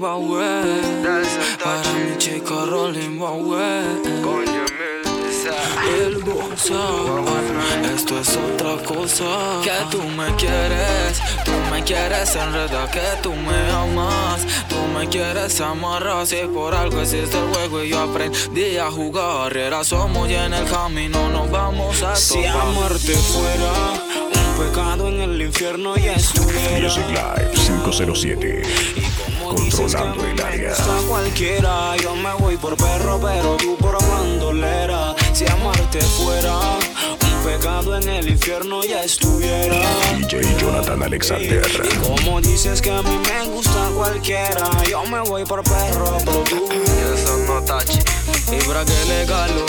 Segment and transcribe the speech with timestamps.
[0.00, 3.82] Para mi chica Rolling Zimbabue.
[6.02, 7.24] El bozo,
[7.94, 9.60] esto es otra cosa.
[9.62, 15.60] Que tú me quieres, tú me quieres enredar, que tú me amas, tú me quieres
[15.60, 16.26] amarrar.
[16.26, 20.54] Si por algo existe el juego y yo aprendí a jugar, era somos y en
[20.54, 23.72] el camino nos vamos a Si amarte fuera
[24.24, 26.80] un pecado en el infierno y estuviera.
[26.80, 28.62] Music Live 507.
[29.50, 30.74] Controlando el área.
[31.08, 35.16] cualquiera, yo me voy por perro, pero tú por bandolera.
[35.32, 39.74] Si amarte fuera un pecado en el infierno ya estuviera.
[40.18, 41.66] DJ Jonathan Alexander.
[41.84, 46.44] Y como dices que a mí me gusta cualquiera, yo me voy por perro, pero
[46.44, 46.68] tú.
[46.68, 47.98] Yo no tachi.
[48.52, 49.66] Y para que le galo.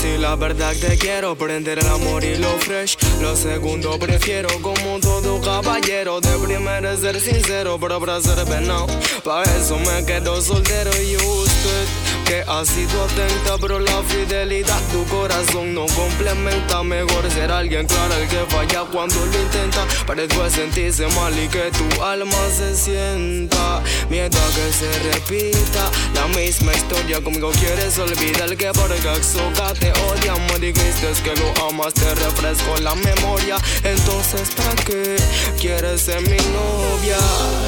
[0.00, 4.98] Si la verdad te quiero prender el amor y lo fresh Lo segundo prefiero como
[4.98, 6.20] todo caballero.
[6.20, 8.86] De primero es ser sincero pero para ser venado
[9.24, 10.90] Pa' eso me quedo soltero.
[11.00, 11.86] Y usted
[12.32, 16.82] Que ha sido atenta pero la fidelidad Tu corazón no complementa.
[16.82, 19.86] Mejor ser alguien claro el que falla cuando lo intenta.
[20.06, 23.82] Para después sentirse mal y que tu alma se sienta.
[24.08, 27.50] Miedo a que se repita La misma historia conmigo.
[27.50, 30.34] Quieres olvidar que por caso te odia.
[30.50, 33.56] Me dijiste que lo amas, te refresco la memoria.
[33.84, 35.16] Entonces ¿para qué
[35.60, 37.18] quieres ser mi novia?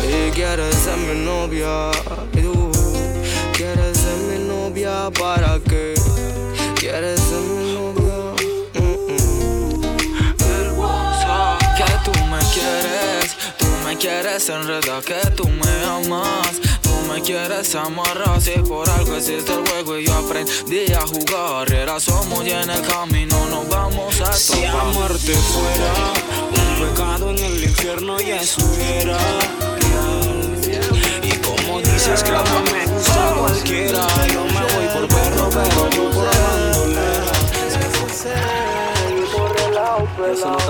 [0.08, 1.90] Y quieres ser mi novia
[4.84, 5.94] ¿Para qué
[6.78, 7.72] quieres ser mi?
[10.44, 16.60] El WhatsApp Que tú me quieres, tú me quieres enredar Que tú me amas.
[17.10, 21.72] Me quieres amarrar Si por algo existe el juego y yo aprendí a jugar.
[21.72, 26.12] Era somos y en el camino nos vamos a Si amarte fuera
[26.50, 29.16] un pecado en el infierno ya estuviera
[31.22, 34.53] Y como dices que a mí me gusta cualquiera Yo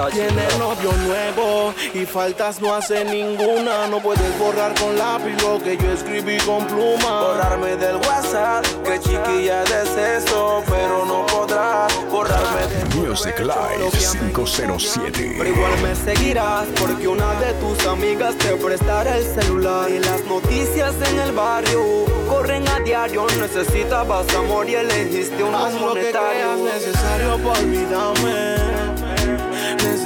[0.03, 3.87] tiene novio nuevo y faltas no hace ninguna.
[3.89, 7.21] No puedes borrar con lápiz lo que yo escribí con pluma.
[7.21, 15.35] Borrarme del WhatsApp, que chiquilla de eso, pero no podrás borrarme de Music Live 507.
[15.39, 20.25] Pero igual me seguirás porque una de tus amigas te prestará el celular y las
[20.25, 23.27] noticias en el barrio corren a diario.
[23.39, 28.64] Necesitabas amor y elegiste un Haz lo que creas necesario para olvidarme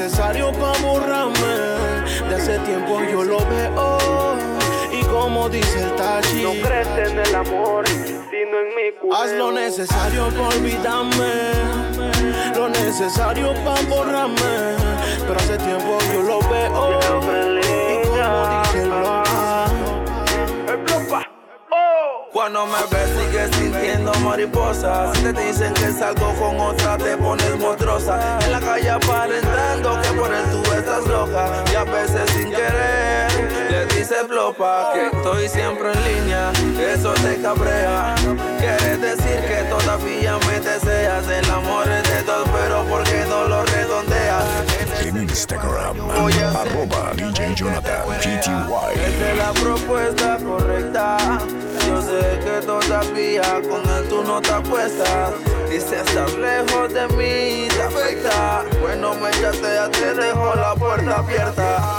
[0.09, 2.29] necesario para borrarme.
[2.29, 3.99] De hace tiempo yo lo veo.
[4.91, 9.15] Y como dice el Tachi, no crees en el amor, sino en mi cuerpo.
[9.15, 11.33] Haz lo necesario para olvidarme.
[12.57, 14.77] Lo necesario para borrarme.
[15.27, 16.99] Pero hace tiempo yo lo veo.
[17.61, 18.68] Y como dice
[22.33, 27.59] Cuando me ves sigues sintiendo mariposas Si te dicen que salgo con otra te pones
[27.59, 28.39] monstruosa.
[28.43, 31.65] En la calle aparentando que por él tú estás loca.
[31.73, 33.29] Y a veces sin querer
[33.71, 34.91] le dices flopa.
[34.93, 36.53] Que estoy siempre en línea,
[36.95, 38.15] eso te cabrea.
[38.59, 41.27] Quieres decir que todavía me deseas.
[41.29, 44.18] El amor es de dos pero ¿por qué no lo redondeas?
[45.09, 45.97] En Instagram,
[46.55, 48.51] arroba DJ Jonathan GTY
[48.95, 51.39] Esa es la propuesta correcta
[51.89, 55.33] yo sé que todavía con él tú no te apuestas.
[55.71, 58.63] Dice estás lejos de mí, te afecta.
[58.81, 61.97] Bueno, me chatea, te dejo la puerta abierta.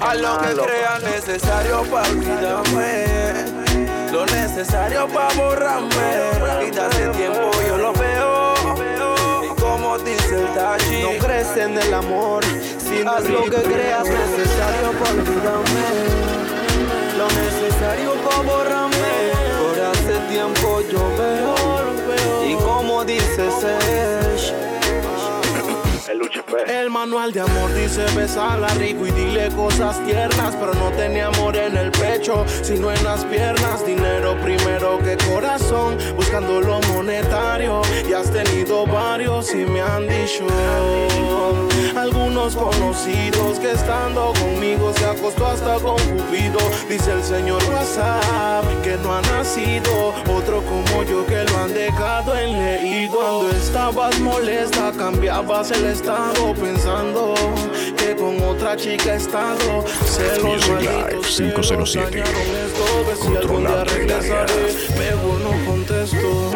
[0.00, 3.06] A lo que crea necesario para olvidarme.
[4.10, 6.66] Lo necesario para borrarme.
[6.66, 8.41] Y de hace tiempo yo lo veo.
[9.92, 12.42] Como dice el Tachi, no crees en el amor.
[12.78, 16.32] Si haz lo que creas necesario para olvidarme
[17.18, 18.96] lo necesario para borrarme.
[19.60, 21.54] Por hace tiempo yo veo,
[22.48, 24.21] y como dice Sesh.
[26.52, 31.56] El manual de amor dice besarla rico y dile cosas tiernas, pero no tenía amor
[31.56, 33.86] en el pecho, sino en las piernas.
[33.86, 37.80] Dinero primero que corazón, buscando lo monetario.
[38.08, 40.46] Y has tenido varios y me han dicho
[41.96, 46.58] algunos conocidos que estando conmigo se acostó hasta con Cupido.
[46.88, 52.36] Dice el señor WhatsApp que no ha nacido otro como yo que lo han dejado
[52.36, 53.12] en leído.
[53.12, 57.34] Cuando estabas molesta cambiabas el estado pensando
[57.96, 59.84] que con otra chica he estado.
[60.04, 62.24] Celos malditos 507.
[63.14, 64.62] Si algún día regresaré,
[64.98, 66.50] mejor no contesto.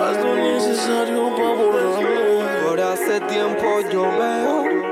[0.00, 2.66] Haz lo necesario para borrarme.
[2.66, 4.82] Por hace tiempo yo veo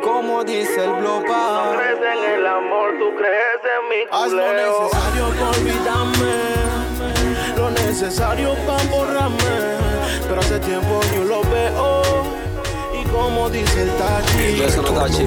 [0.00, 1.70] como dice el blopa.
[1.72, 4.82] Tú crees en el amor, tú crees en mi Haz lo culeo.
[4.82, 6.36] necesario para olvidarme,
[7.56, 9.77] lo necesario para borrarme.
[10.28, 12.02] Pero hace tiempo yo lo veo,
[12.92, 14.60] y como dice el Tachi.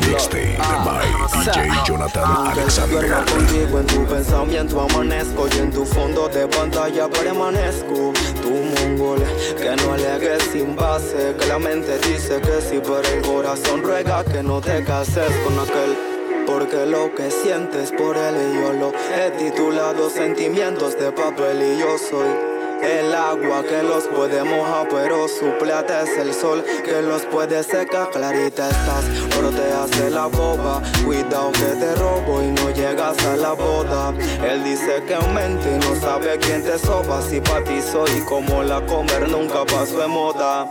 [0.07, 1.07] Mixtape by
[1.43, 3.25] DJ Jonathan Alexander.
[3.25, 8.13] contigo en tu pensamiento amanezco y en tu fondo de pantalla permanezco.
[8.43, 9.23] Tu mongol,
[9.57, 14.23] que no alegues sin base, que la mente dice que sí, pero el corazón ruega
[14.23, 15.97] que no te cases con aquel.
[16.45, 21.79] Porque lo que sientes por él y yo lo he titulado sentimientos de papel y
[21.79, 22.50] yo soy
[22.83, 27.63] el agua que los puede mojar, pero su plata es el sol que los puede
[27.63, 28.09] secar.
[28.09, 30.81] Clarita estás, pero te hace la boba.
[31.05, 34.13] Cuidado que te robo y no llegas a la boda.
[34.43, 37.21] Él dice que mente y no sabe quién te soba.
[37.21, 40.69] Si pa' ti soy como la comer, nunca pasó de moda.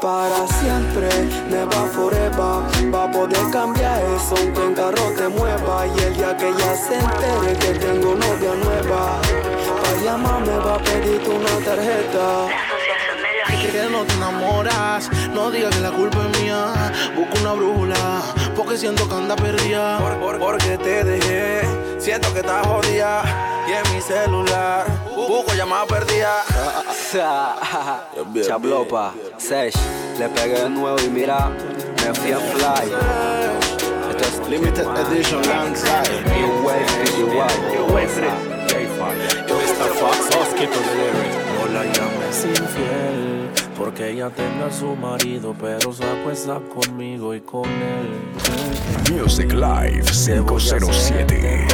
[0.00, 1.08] Para siempre,
[1.50, 2.62] never forever
[2.94, 6.76] Va a poder cambiar eso aunque en carro te mueva Y el día que ella
[6.76, 9.20] se entere que tengo novia nueva
[9.98, 12.46] Pa' llamarme va a pedirte una tarjeta
[13.72, 16.92] que no te enamoras, no digas que la culpa es mía.
[17.16, 18.22] Busco una brújula,
[18.56, 19.98] porque siento que anda perdida.
[19.98, 21.62] Por, por- porque te dejé,
[21.98, 23.22] siento que estás jodida.
[23.68, 26.44] Y en mi celular, busco llamada perdida.
[28.46, 29.74] Chablopa, Sesh,
[30.18, 31.50] le pegué de nuevo y mira,
[32.06, 32.92] me fui a fly.
[34.10, 36.22] Esto es Limited edition landside.
[36.36, 38.57] New Wave.
[40.58, 42.08] que todo le responda, ya
[42.48, 43.27] infiel.
[43.78, 48.18] Porque ella tenga a su marido, pero se acuesta conmigo y con él.
[49.12, 51.20] Music Live Te voy a hacer 507.
[51.20, 51.66] entender,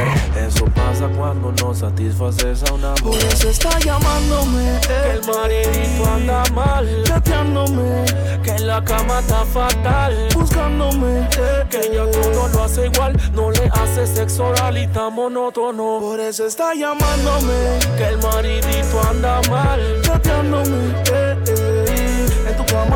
[0.47, 3.25] Eso pasa cuando no satisfaces a una Por mujer.
[3.33, 8.05] eso está llamándome, Que el maridito anda mal, chateándome,
[8.43, 10.29] que en la cama está fatal.
[10.35, 11.29] buscándome.
[11.71, 15.99] Que ella todo lo hace igual, no le hace sexo oral y tan monótono.
[16.01, 21.04] Por eso está llamándome, Que el maridito anda mal, chateándome.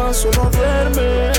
[0.09, 1.33] Cama solo duerme,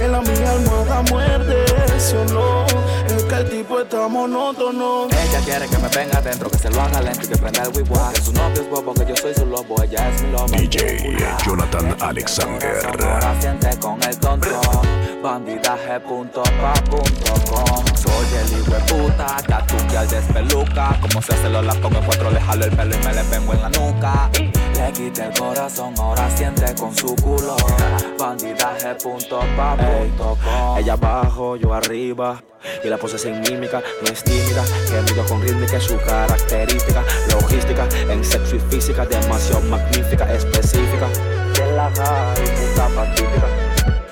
[0.00, 1.64] en la mía almohada muerde.
[1.98, 2.64] Si o no,
[3.06, 5.06] es que el tipo está monótono.
[5.06, 7.76] Ella quiere que me venga adentro, que se lo haga lento y que prenda el
[7.76, 8.12] wigwag.
[8.12, 10.46] Que su novio es bobo, que yo soy su lobo, ella es mi loba.
[10.46, 12.86] DJ Jonathan Alexander.
[12.86, 14.60] Ahora siente con el tonto.
[15.22, 20.96] Bandidaje.pa.com Soy el hijo de puta, que a tu que al despeluca.
[21.00, 23.22] Como se hace lo la pongo en cuatro, le jalo el pelo y me le
[23.24, 24.30] vengo en la nuca.
[24.88, 27.58] Le quité el corazón, ahora siente con su culo.
[28.18, 32.42] Bandidaje.pa.com Ella abajo, yo arriba.
[32.82, 34.64] Y la pose sin mímica, no es tímida.
[34.88, 37.04] Que mido con rítmica es su característica.
[37.30, 41.06] Logística en sexo y física, demasiado magnífica, específica.
[41.54, 43.46] Relaja y puta pacífica.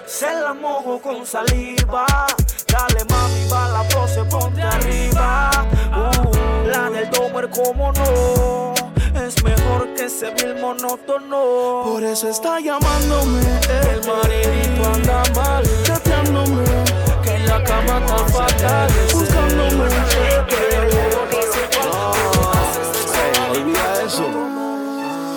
[0.04, 2.04] Se la mojo con saliva.
[2.68, 5.50] Dale mami, va la pose, ponte arriba.
[5.90, 8.65] Uh, la del domer, como no.
[9.26, 11.82] Es mejor que se ve el monótono.
[11.84, 13.40] Por eso está llamándome,
[13.90, 16.64] El maridito anda mal, chateándome,
[17.24, 18.88] que en la cama está fatal.
[19.12, 19.88] buscándome.
[23.50, 24.28] Olvida eso.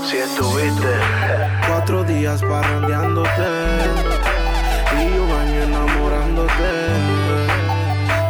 [0.08, 0.94] Si estuviste,
[1.68, 3.48] Cuatro días parrandeándote
[5.02, 6.70] y yo baño enamorándote.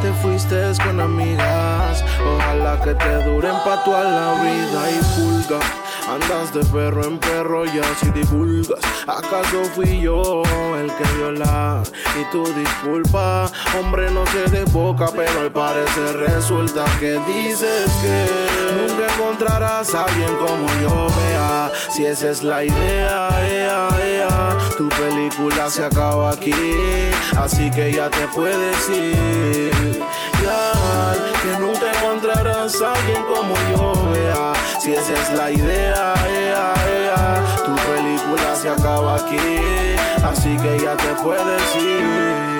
[0.01, 0.55] Te fuiste
[0.85, 1.58] con amigas,
[2.77, 5.59] que te duren pa' toda la vida y pulga.
[6.07, 8.79] Andas de perro en perro y así divulgas.
[9.07, 10.43] ¿Acaso fui yo
[10.77, 11.83] el que viola?
[12.19, 18.25] Y tu disculpa, hombre, no sé de boca, pero al parecer resulta que dices que
[18.75, 21.71] nunca encontrarás a alguien como yo vea.
[21.91, 26.53] Si esa es la idea, ea, ea, tu película se acaba aquí,
[27.37, 29.99] así que ya te puedes ir.
[30.41, 34.53] Ya, que nunca encontrarás alguien como yo vea.
[34.79, 39.37] Si esa es la idea, ea, ea, tu película se acaba aquí,
[40.23, 42.58] así que ya te puedes ir.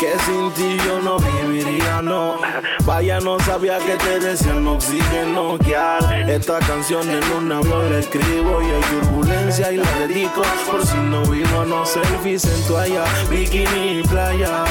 [0.00, 2.36] Que sin ti yo no viviría, no.
[2.84, 5.98] Vaya, no sabía que te decían oxígeno, ya.
[6.28, 10.42] Esta canción en un avión la escribo y hay turbulencia y la dedico.
[10.70, 14.64] Por si no vivo, no selfies en toalla, bikini y playa.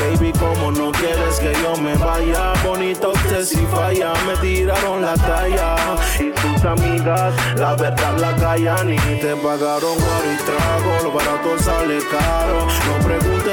[0.00, 5.14] Baby, como no quieres que yo me vaya, bonito usted si falla, me tiraron la
[5.14, 5.76] talla.
[6.18, 11.02] Y tus amigas, la verdad la callan y te pagaron caro y trago.
[11.04, 12.66] Lo barato sale caro.
[12.86, 13.06] No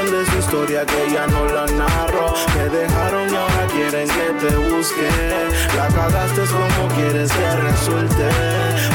[0.03, 2.33] pregunten de su historia que ya no la narro.
[2.53, 5.09] Te dejaron y ahora quieren que te busque.
[5.75, 8.29] La cagaste como quieres que resulte.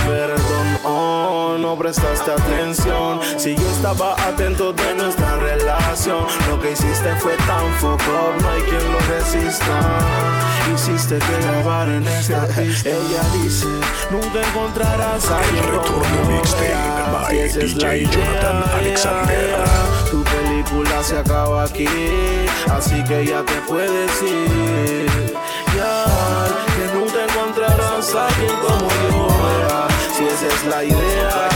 [0.07, 3.21] Perdón, oh, no prestaste atención.
[3.37, 8.63] Si yo estaba atento de nuestra relación, lo que hiciste fue tan foco, no hay
[8.63, 9.81] quien lo resista.
[10.75, 12.89] Hiciste que grabar en esta pista.
[12.89, 13.67] Ella dice,
[14.11, 16.43] nunca encontrarás a alguien como yo.
[17.29, 18.65] Si esa es la idea,
[20.69, 21.87] película se acaba aquí,
[22.71, 25.33] así que ya te puedes ir.
[25.77, 26.05] Ya,
[26.77, 29.29] que nunca encontrarás a alguien como yo.
[30.17, 31.49] Si esa es la idea,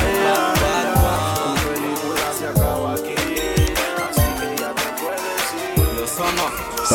[1.35, 3.15] tu película se acaba aquí,
[4.09, 6.09] así que ya te puedes ir.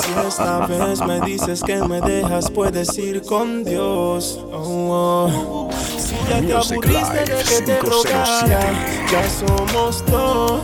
[0.02, 4.40] Si esta vez me dices que me dejas, puedes ir con Dios.
[4.52, 5.70] Oh, oh.
[6.00, 7.80] Si ya te aburriste de que te 507.
[7.82, 8.62] rogara,
[9.12, 10.62] ya somos dos.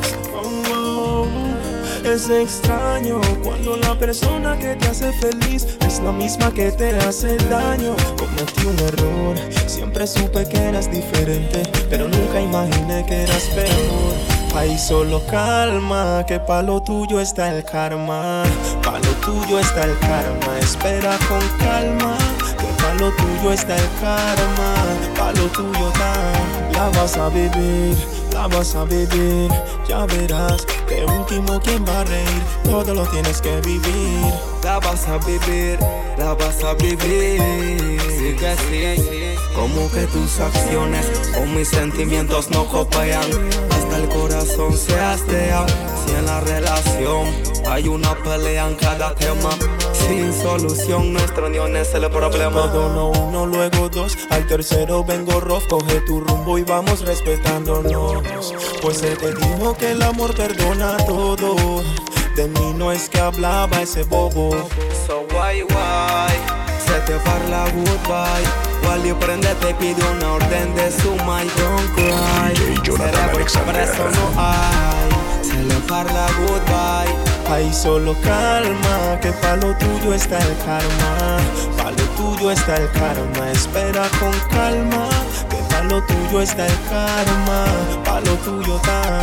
[2.06, 7.38] Es extraño cuando la persona que te hace feliz es la misma que te hace
[7.50, 7.96] daño.
[8.18, 14.34] Cometí un error, siempre supe que eras diferente, pero nunca imaginé que eras peor.
[14.56, 18.44] Ahí solo calma, que pa' lo tuyo está el karma.
[18.84, 22.16] Pa' lo tuyo está el karma, espera con calma.
[22.60, 24.76] Que pa' lo tuyo está el karma,
[25.18, 26.34] pa' lo tuyo está.
[26.74, 27.96] La vas a vivir,
[28.44, 29.50] la vas a vivir.
[29.88, 34.34] Ya verás que último quien va a reír, todo lo tienes que vivir.
[34.64, 35.80] La vas a vivir,
[36.18, 37.40] la vas a vivir.
[38.18, 39.36] Sí que sí.
[39.56, 43.30] Como que tus acciones con mis sentimientos no copian.
[43.72, 45.66] Hasta el corazón se hastea.
[46.06, 49.50] Si en la relación hay una pelea en cada tema.
[49.94, 52.72] Sin solución, nuestra unión es el problema.
[52.72, 54.18] Todo no uno, luego dos.
[54.30, 58.54] Al tercero vengo rough, coge tu rumbo y vamos respetándonos.
[58.82, 61.84] Pues se te dijo que el amor perdona todo.
[62.36, 64.52] De mí no es que hablaba ese bobo.
[65.08, 66.34] So why, why
[66.86, 72.54] Se te parla goodbye you prende te pide una orden de suma y don't cry
[72.54, 73.90] DJ Jonathan Alexander.
[73.98, 80.58] no hay Se le parla goodbye Ahí solo calma, que pa' lo tuyo está el
[80.66, 81.38] karma.
[81.78, 85.08] Pa' lo tuyo está el karma, espera con calma.
[85.52, 87.66] Que pa' lo tuyo está el karma,
[88.04, 89.22] pa' lo tuyo está.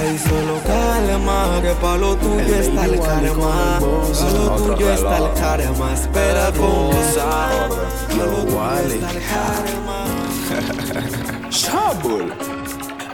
[0.00, 3.78] Ay, solo calma Que pa' lo tuyo El está el karma.
[3.80, 7.68] Pa' lo tuyo está el karma Espera con calma
[8.08, 9.98] Pa' lo tuyo está el karma
[11.50, 12.67] Shabul.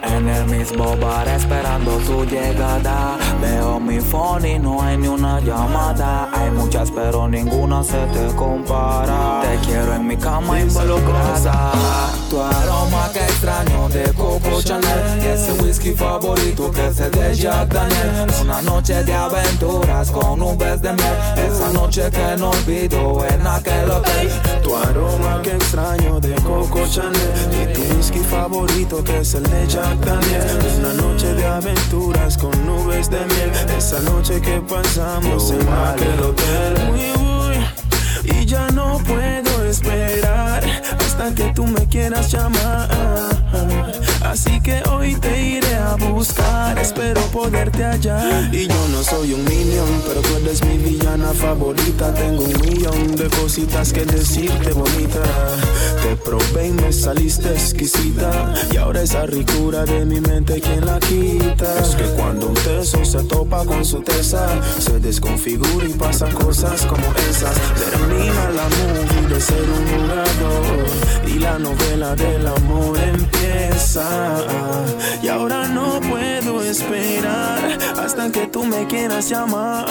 [0.07, 3.17] En el mismo bar esperando tu llegada.
[3.41, 6.29] Veo mi phone y no hay ni una llamada.
[6.31, 9.41] Hay muchas pero ninguna se te compara.
[9.41, 11.71] Te quiero en mi cama involucrada.
[12.29, 15.23] Tu aroma que extraño de Coco Chanel.
[15.23, 18.27] Y ese whisky favorito que es el de Jack Daniel.
[18.41, 21.15] Una noche de aventuras con nubes de miel.
[21.35, 24.31] Esa noche que no olvido en aquel hotel.
[24.63, 27.31] Tu aroma que extraño de Coco Chanel.
[27.51, 32.51] Y tu whisky favorito que es el de Jack Daniel Una noche de aventuras con
[32.65, 33.51] nubes de miel.
[33.77, 36.73] Esa noche que pasamos en aquel hotel.
[36.91, 40.63] Uy, uy, Y ya no puedo esperar
[40.99, 43.34] Hasta que tú me quieras llamar
[44.25, 48.53] Así que hoy te iré a buscar Espero poderte hallar.
[48.53, 52.13] Y yo no soy un minion Pero tú eres mi villana favorita.
[52.13, 55.21] Tengo un millón de cositas que decirte bonita.
[56.01, 58.53] Te probé y me saliste exquisita.
[58.71, 61.79] Y ahora esa ricura de mi mente ¿quién la quita?
[61.79, 64.47] Es que cuando un teso se topa con su tesa
[64.79, 67.55] Se desconfigura y pasan cosas como esas.
[67.75, 70.85] Termina la movie de ser un jugador
[71.27, 74.14] Y la novela del amor empieza
[75.21, 79.85] Y ahora no puedo esperar Hasta que tú me quieras llamar.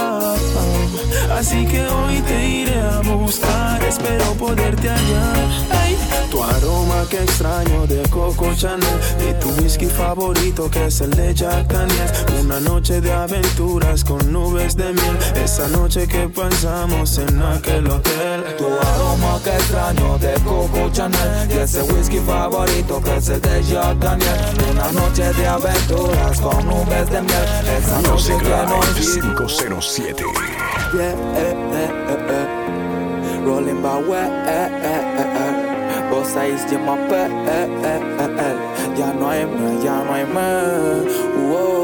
[1.39, 5.49] Así que hoy te iré a buscar Espero poderte hallar.
[5.71, 5.97] Ay,
[6.31, 11.35] Tu aroma que extraño de Coco Chanel Y tu whisky favorito que es el de
[11.35, 12.25] Jack Daniels.
[12.41, 18.45] Una noche de aventuras con nubes de miel Esa noche que pasamos en aquel hotel.
[18.57, 23.63] Tu aroma que extraño de Coco Chanel Y ese whisky favorito que es el de
[23.63, 24.39] Jack Daniel
[24.71, 27.45] Una noche de aventuras con nubes de miel
[27.79, 30.25] Esa noche que no Live olvido 507.
[30.93, 32.47] Yeah, eh, eh, eh, eh.
[33.45, 34.29] Rolling by way.
[36.11, 36.87] Vos ahí de eh.
[38.97, 41.05] Ya no hay más, ya no hay más.
[41.37, 41.84] Wow.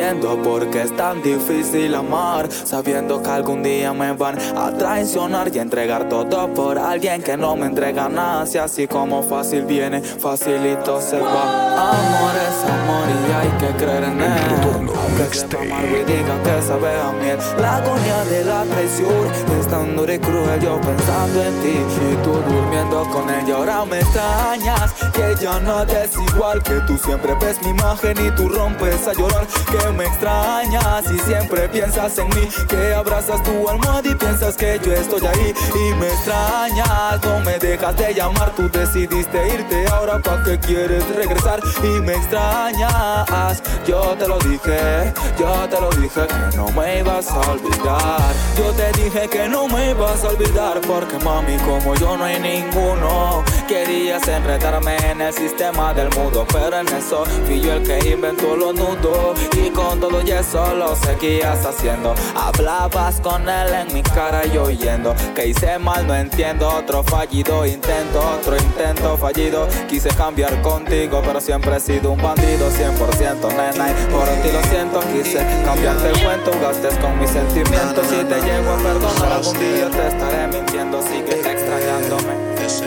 [0.00, 5.54] Entiendo por qué es tan difícil amar, sabiendo que algún día me van a traicionar
[5.54, 8.46] y entregar todo por alguien que no me entrega nada.
[8.46, 11.90] Si así como fácil viene, facilito se va.
[11.90, 14.90] Amor es amor y hay que creer en él.
[15.00, 17.38] Aunque sepa amargo y digan que sabe a miel.
[17.60, 19.26] La agonía de la traición
[19.58, 20.60] es tan dura y cruel.
[20.60, 21.76] Yo pensando en ti
[22.10, 23.46] y tú durmiendo con él.
[23.46, 26.62] Y ahora me extrañas, que ya no es igual.
[26.62, 29.46] Que tú siempre ves mi imagen y tú rompes a llorar.
[29.46, 32.48] Que me extrañas y siempre piensas en mí.
[32.68, 35.54] Que abrazas tu almohada y piensas que yo estoy ahí.
[35.74, 38.50] Y me extrañas, no me dejas de llamar.
[38.56, 41.60] Tú decidiste irte, ahora pa' qué quieres regresar.
[41.82, 47.30] Y me extrañas, yo te lo dije, yo te lo dije que no me ibas
[47.30, 48.32] a olvidar.
[48.56, 50.80] Yo te dije que no me ibas a olvidar.
[50.80, 53.44] Porque mami, como yo no hay ninguno.
[53.70, 56.44] Querías enredarme en el sistema del mundo.
[56.52, 59.38] Pero en eso fui yo el que inventó los nudos.
[59.56, 62.16] Y con todo y eso lo seguías haciendo.
[62.34, 65.14] Hablabas con él en mi cara y oyendo.
[65.36, 66.68] Que hice mal, no entiendo.
[66.68, 69.68] Otro fallido intento, otro intento fallido.
[69.88, 72.68] Quise cambiar contigo, pero siempre he sido un bandido.
[72.72, 73.88] 100% nena.
[73.88, 76.50] Y por ti lo siento, quise cambiarte el cuento.
[76.60, 78.04] Gastes con mis sentimientos.
[78.08, 81.00] Si te llego a perdonar algún día, te estaré mintiendo.
[81.02, 82.49] Sigue extrañándome.
[82.78, 82.86] En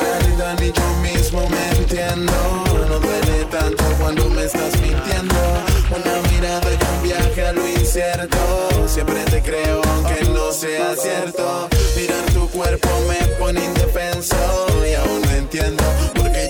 [0.00, 2.32] realidad ni yo mismo me entiendo.
[2.88, 5.34] No duele tanto cuando me estás mintiendo.
[5.90, 8.38] Una mirada y un viaje a lo incierto.
[8.86, 11.68] Siempre te creo aunque no sea cierto.
[11.96, 14.36] Mirar tu cuerpo me pone indefenso.
[14.84, 15.84] Y aún no entiendo
[16.16, 16.45] por qué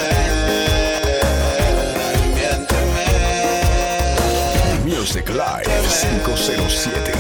[4.85, 7.11] Music Live 507.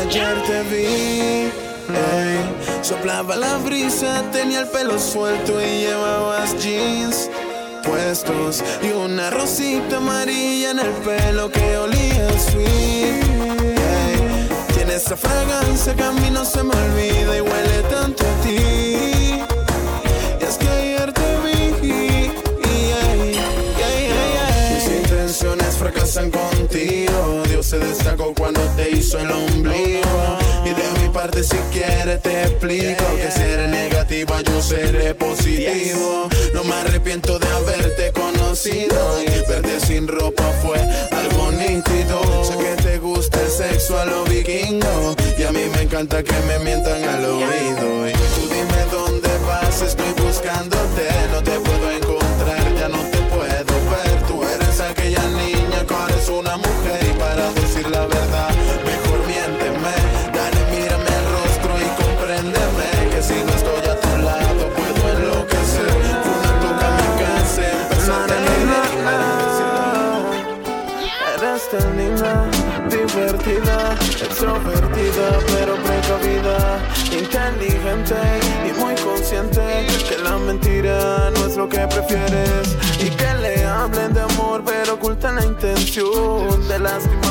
[0.00, 1.50] Ayer te vi,
[1.92, 2.38] ey,
[2.80, 7.28] soplaba la brisa, tenía el pelo suelto y llevabas jeans
[7.84, 13.65] puestos y una rosita amarilla en el pelo que olía sweet.
[14.86, 18.54] Tiene esa fragancia que a mí no se me olvida y huele tanto a ti.
[20.40, 22.30] Y es que ayer te vi,
[24.70, 27.42] mis intenciones fracasan contigo.
[27.48, 30.38] Dios se destacó cuando te hizo el ombligo.
[30.64, 36.28] Y de mi parte, si quieres, te explico que si eres negativa, yo seré positivo.
[36.54, 39.20] No me arrepiento de haberte conocido.
[39.20, 40.78] Y verte sin ropa fue
[41.10, 42.44] algo nítido.
[42.44, 42.85] Sé que
[43.56, 45.16] sexo a lo vikingo.
[45.38, 48.08] Y a mí me encanta que me mientan al oído.
[48.08, 51.08] Y tú dime dónde vas, estoy buscándote.
[51.32, 51.95] No te puedo
[78.08, 84.12] y muy consciente que la mentira no es lo que prefieres y que le hablen
[84.12, 87.25] de amor, pero ocultan la intención de lastimar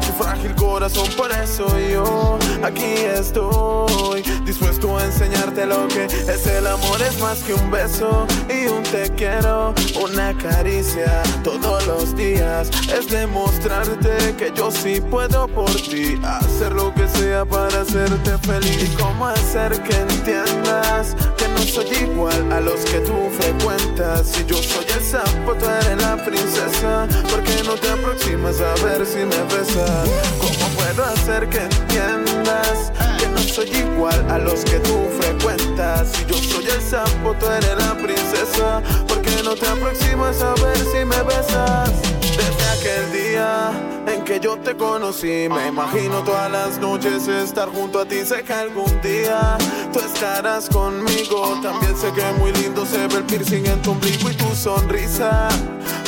[0.00, 1.08] su frágil corazón.
[1.16, 7.00] Por eso yo aquí estoy, dispuesto a enseñarte lo que es el amor.
[7.02, 12.70] Es más que un beso y un te quiero, una caricia todos los días.
[12.92, 18.82] Es demostrarte que yo sí puedo por ti, hacer lo que sea para hacerte feliz.
[18.82, 21.16] Y cómo hacer que entiendas
[21.54, 24.26] no soy igual a los que tú frecuentas.
[24.26, 27.06] Si yo soy el sapo, tú eres la princesa.
[27.30, 30.08] ¿Por qué no te aproximas a ver si me besas?
[30.38, 36.08] ¿Cómo puedo hacer que entiendas que no soy igual a los que tú frecuentas?
[36.12, 38.82] Si yo soy el sapo, tú eres la princesa.
[39.06, 42.19] ¿Por qué no te aproximas a ver si me besas?
[42.80, 43.72] Aquel día
[44.06, 48.24] en que yo te conocí, me imagino todas las noches estar junto a ti.
[48.24, 49.58] Sé que algún día
[49.92, 51.60] tú estarás conmigo.
[51.62, 55.50] También sé que muy lindo se ve el piercing en tu ombligo y tu sonrisa.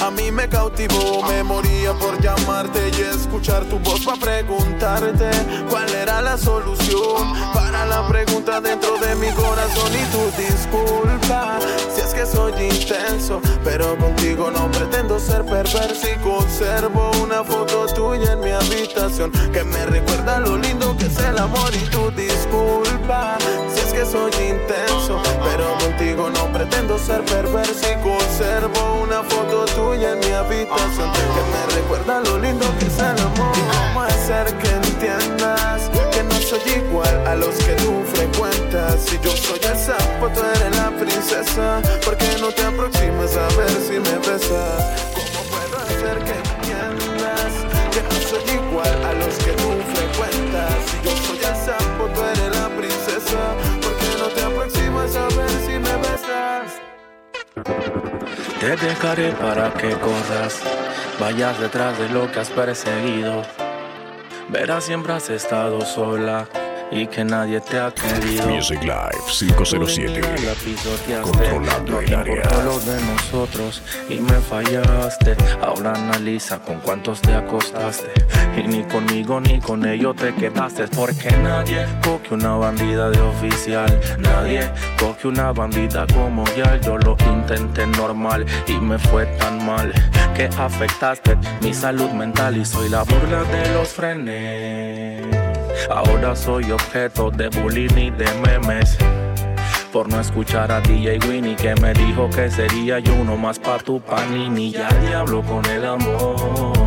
[0.03, 1.23] A mí me cautivó.
[1.29, 5.31] Me moría por llamarte y escuchar tu voz para preguntarte
[5.71, 11.59] cuál era la solución para la pregunta dentro de mi corazón y tu disculpa.
[11.95, 17.87] Si es que soy intenso, pero contigo no pretendo ser perverso y conservo una foto
[17.87, 22.11] tuya en mi habitación que me recuerda lo lindo que es el amor y tu
[22.11, 23.39] disculpa.
[23.73, 29.65] Si es que soy intenso, pero contigo no pretendo ser perverso y conservo una foto
[29.67, 33.53] tuya en mi habitación que me recuerda lo lindo que es el amor.
[33.53, 39.01] ¿Cómo hacer que entiendas que no soy igual a los que tú frecuentas?
[39.05, 41.83] Si yo soy el sapo, tú eres la princesa.
[42.05, 45.11] ¿Por qué no te aproximas a ver si me besas?
[45.15, 47.53] ¿Cómo puedo hacer que entiendas
[47.93, 49.62] que no soy igual a los que
[58.63, 60.63] Te dejaré para que corras,
[61.19, 63.43] vayas detrás de lo que has perseguido.
[64.51, 66.47] Verás siempre has estado sola
[66.93, 68.47] y que nadie te ha querido.
[68.49, 70.21] Music Live 507.
[71.23, 72.63] Controlando el área.
[72.65, 75.37] lo de nosotros y me fallaste.
[75.61, 78.13] Ahora analiza con cuántos te acostaste.
[78.57, 80.89] Y ni conmigo ni con ellos te quedaste.
[80.89, 84.01] Porque nadie coge una bandida de oficial.
[84.19, 86.79] Nadie coge una bandida como ya.
[86.81, 89.93] Yo lo intenté normal y me fue tan mal
[90.35, 95.42] que afectaste mi salud mental y soy la burla de los frenes.
[95.91, 98.97] Ahora soy objeto de bullying y de memes.
[99.93, 103.79] Por no escuchar a DJ Winnie que me dijo que sería yo uno más pa'
[103.79, 104.73] tu panini.
[104.73, 106.82] Ya diablo con el amor.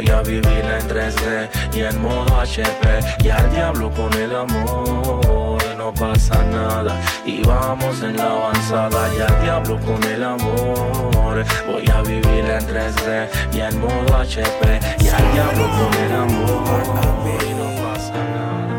[0.00, 3.00] Voy a vivir en 3D y en modo HP.
[3.22, 5.58] Y al diablo con el amor.
[5.76, 9.12] No pasa nada y vamos en la avanzada.
[9.18, 11.44] Ya al diablo con el amor.
[11.66, 14.80] Voy a vivir en 3D y en modo HP.
[15.04, 16.82] Y al diablo con el amor.
[17.46, 18.69] Y no pasa nada.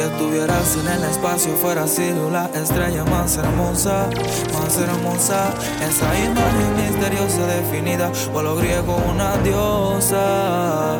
[0.00, 4.08] Si estuvieras en el espacio fuera sido la estrella más hermosa,
[4.54, 5.52] más hermosa.
[5.76, 10.96] Esa imagen misteriosa definida por lo griego una diosa.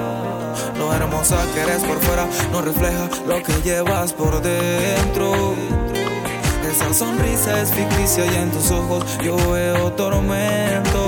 [0.76, 5.54] Lo hermosa que eres por fuera no refleja lo que llevas por dentro.
[6.70, 11.00] Esa sonrisa es ficticia y en tus ojos yo veo tormento.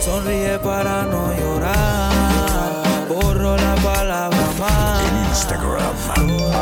[0.00, 1.32] Sonríe para no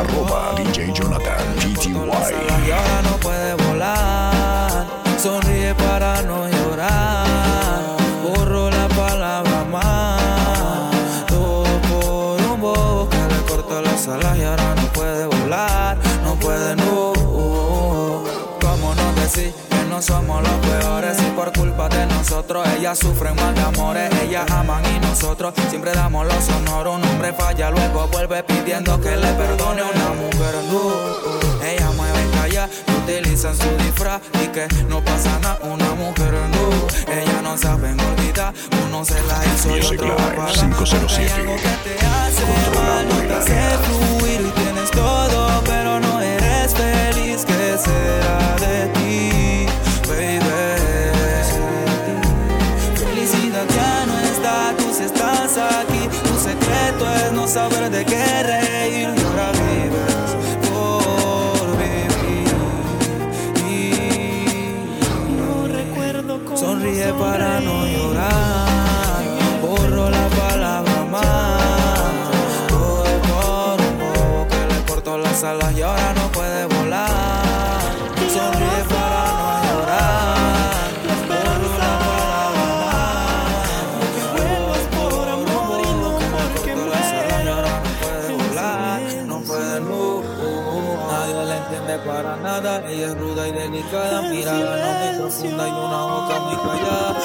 [0.03, 2.71] arroba DJ Jonathan y GTY.
[2.71, 4.85] ahora no puede volar.
[5.17, 7.81] Sonríe para no llorar.
[8.23, 11.25] Borro la palabra más.
[11.27, 15.97] Todo por un bobo que le cortó las alas y ahora no puede volar.
[16.23, 17.13] No puede, no.
[18.61, 21.22] ¿Cómo no decir que no somos los peores?
[22.23, 24.09] Nosotros, ellas sufren más de amores.
[24.21, 26.93] Ellas aman y nosotros siempre damos los honores.
[26.93, 30.55] Un hombre falla, luego vuelve pidiendo que le perdone a una mujer.
[30.71, 31.67] No.
[31.67, 35.59] Ella mueve calla, utilizan su disfraz y que no pasa nada.
[35.63, 37.11] Una mujer no.
[37.11, 38.53] Ella no saben olvidar.
[38.87, 40.53] Uno se la hizo y Music otro va Live para.
[40.53, 41.33] 507.
[41.33, 46.21] Hay algo que te hace mal, no te hace fluir y tienes todo, pero no
[46.21, 47.43] eres feliz.
[47.43, 49.65] ¿Qué será de ti,
[50.07, 50.72] baby?
[57.53, 60.29] Saber de qué reír y ahora vives
[60.67, 62.49] por vivir.
[65.37, 67.82] No recuerdo Sonríe para no
[93.73, 94.21] y delicada.
[94.29, 97.17] Mirada no muy profunda y una boca muy callada.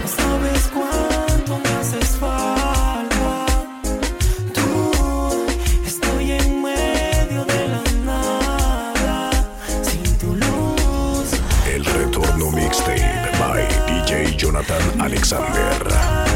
[0.00, 3.46] No sabes cuánto me haces falta.
[4.54, 5.46] Tú,
[5.86, 9.30] estoy en medio de la nada.
[9.82, 11.28] Sin tu luz.
[11.66, 16.27] El retorno mixtape by DJ Jonathan Alexander.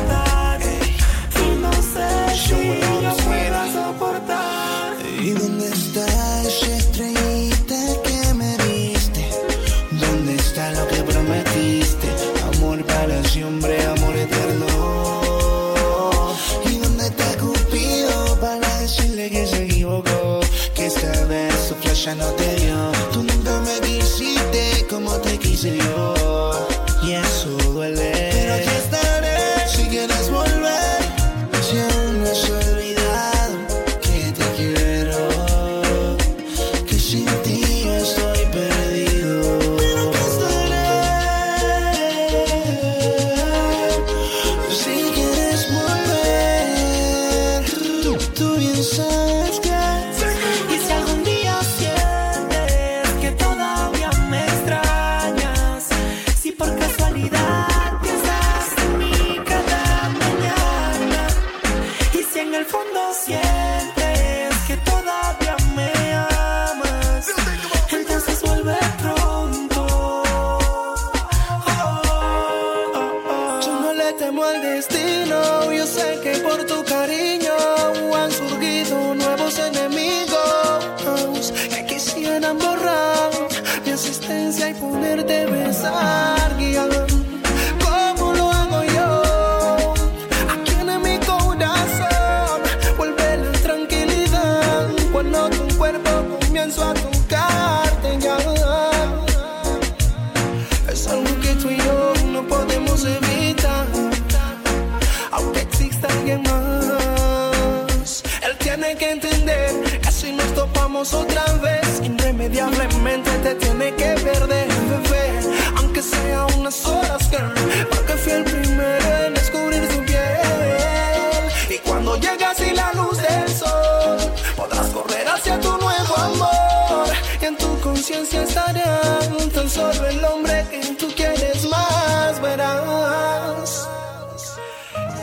[129.73, 133.89] solo el hombre que tú quieres más, verás.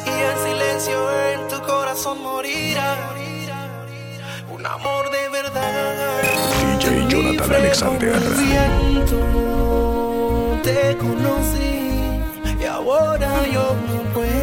[0.06, 0.98] Y el silencio
[1.32, 2.98] en tu corazón morirá.
[4.52, 6.22] Un amor de verdad.
[6.80, 8.20] DJ Jonathan Alexander.
[8.44, 9.20] Viento,
[10.64, 11.74] te conocí
[12.60, 14.39] y ahora yo no puedo.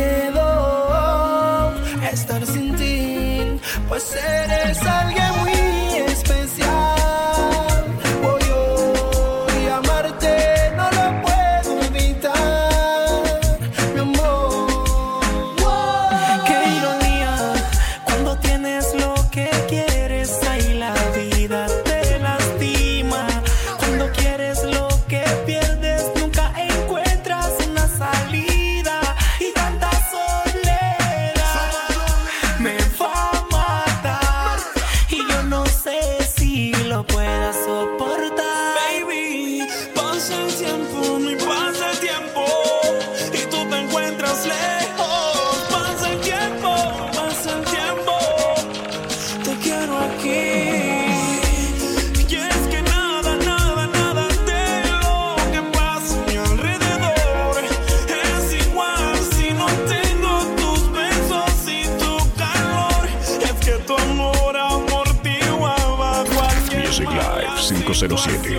[67.97, 68.56] 807.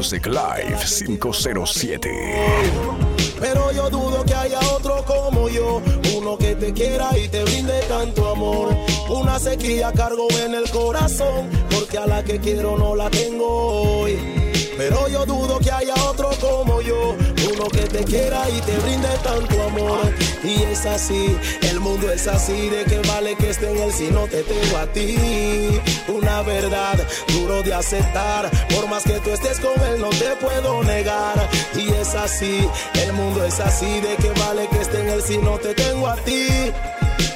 [0.00, 2.10] Music Live 507.
[3.38, 5.82] Pero yo dudo que haya otro como yo,
[6.16, 8.74] uno que te quiera y te brinde tanto amor.
[9.10, 14.18] Una sequía cargo en el corazón, porque a la que quiero no la tengo hoy.
[14.78, 16.79] Pero yo dudo que haya otro como
[17.68, 20.12] que te quiera y te brinde tanto amor.
[20.42, 24.10] Y es así, el mundo es así, de que vale que esté en él si
[24.10, 25.80] no te tengo a ti.
[26.08, 30.82] Una verdad duro de aceptar, por más que tú estés con él no te puedo
[30.84, 31.48] negar.
[31.74, 35.38] Y es así, el mundo es así, de que vale que esté en él si
[35.38, 36.72] no te tengo a ti.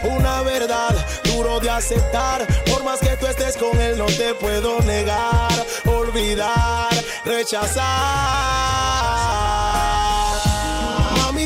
[0.05, 4.81] Una verdad duro de aceptar, por más que tú estés con él no te puedo
[4.83, 6.91] negar, olvidar,
[7.25, 9.04] rechazar.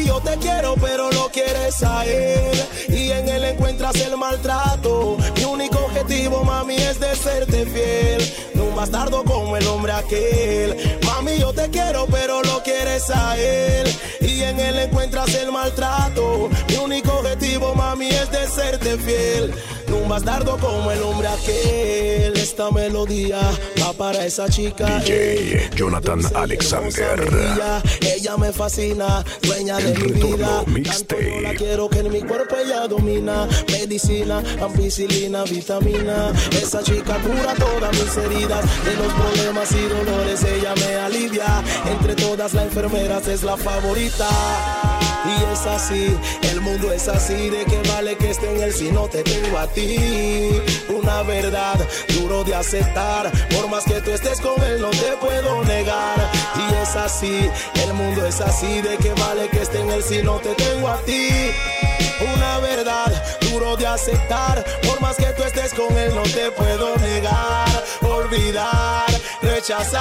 [0.09, 2.65] Yo te quiero, pero lo quieres a él.
[2.89, 5.19] Y en él encuentras el maltrato.
[5.37, 8.48] Mi único objetivo, mami, es de serte fiel.
[8.79, 11.01] No bastardo como el hombre aquel.
[11.05, 13.89] Mami, yo te quiero, pero lo quieres a él.
[14.21, 16.49] Y en él encuentras el maltrato.
[16.69, 19.53] Mi único objetivo, mami, es de serte fiel.
[19.89, 22.37] No un bastardo como el hombre aquel.
[22.37, 23.41] Esta melodía
[23.83, 25.01] va para esa chica.
[25.01, 27.21] DJ Jonathan Alexander.
[27.21, 30.93] Ella, ella me fascina, dueña de El mi retorno vida.
[31.09, 33.49] Yo la quiero que en mi cuerpo ella domina.
[33.69, 36.33] Medicina, ampicilina, vitamina.
[36.53, 38.65] Esa chica cura todas mis heridas.
[38.85, 41.63] De los problemas y dolores ella me alivia.
[41.87, 44.29] Entre todas las enfermeras es la favorita.
[45.27, 48.91] Y es así, el mundo es así, de que vale que esté en él si
[48.91, 50.63] no te tengo a ti.
[50.89, 51.77] Una verdad
[52.17, 56.31] duro de aceptar, por más que tú estés con él no te puedo negar.
[56.57, 57.51] Y es así,
[57.85, 60.89] el mundo es así, de que vale que esté en él si no te tengo
[60.89, 61.29] a ti.
[62.35, 63.13] Una verdad
[63.51, 67.68] duro de aceptar, por más que tú estés con él no te puedo negar,
[68.31, 69.07] olvidar,
[69.43, 69.99] rechazar.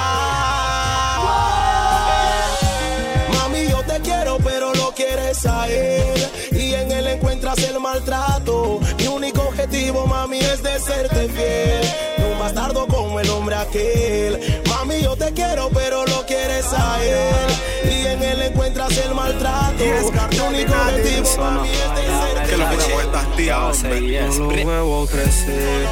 [3.32, 6.28] Mami, yo te quiero, pero lo quieres a él.
[6.52, 8.80] Y en él encuentras el maltrato.
[8.98, 11.80] Mi único objetivo, mami, es de serte fiel.
[12.18, 14.62] No un bastardo como el hombre aquel.
[14.68, 17.90] Mami, yo te quiero, pero lo quieres a él.
[17.90, 19.72] Y en él encuentras el maltrato.
[19.78, 22.78] Mi único objetivo, mami, es de serte Que lo fiel.
[22.96, 24.24] que estás tía, hombre.
[24.24, 25.88] No lo veo crecer,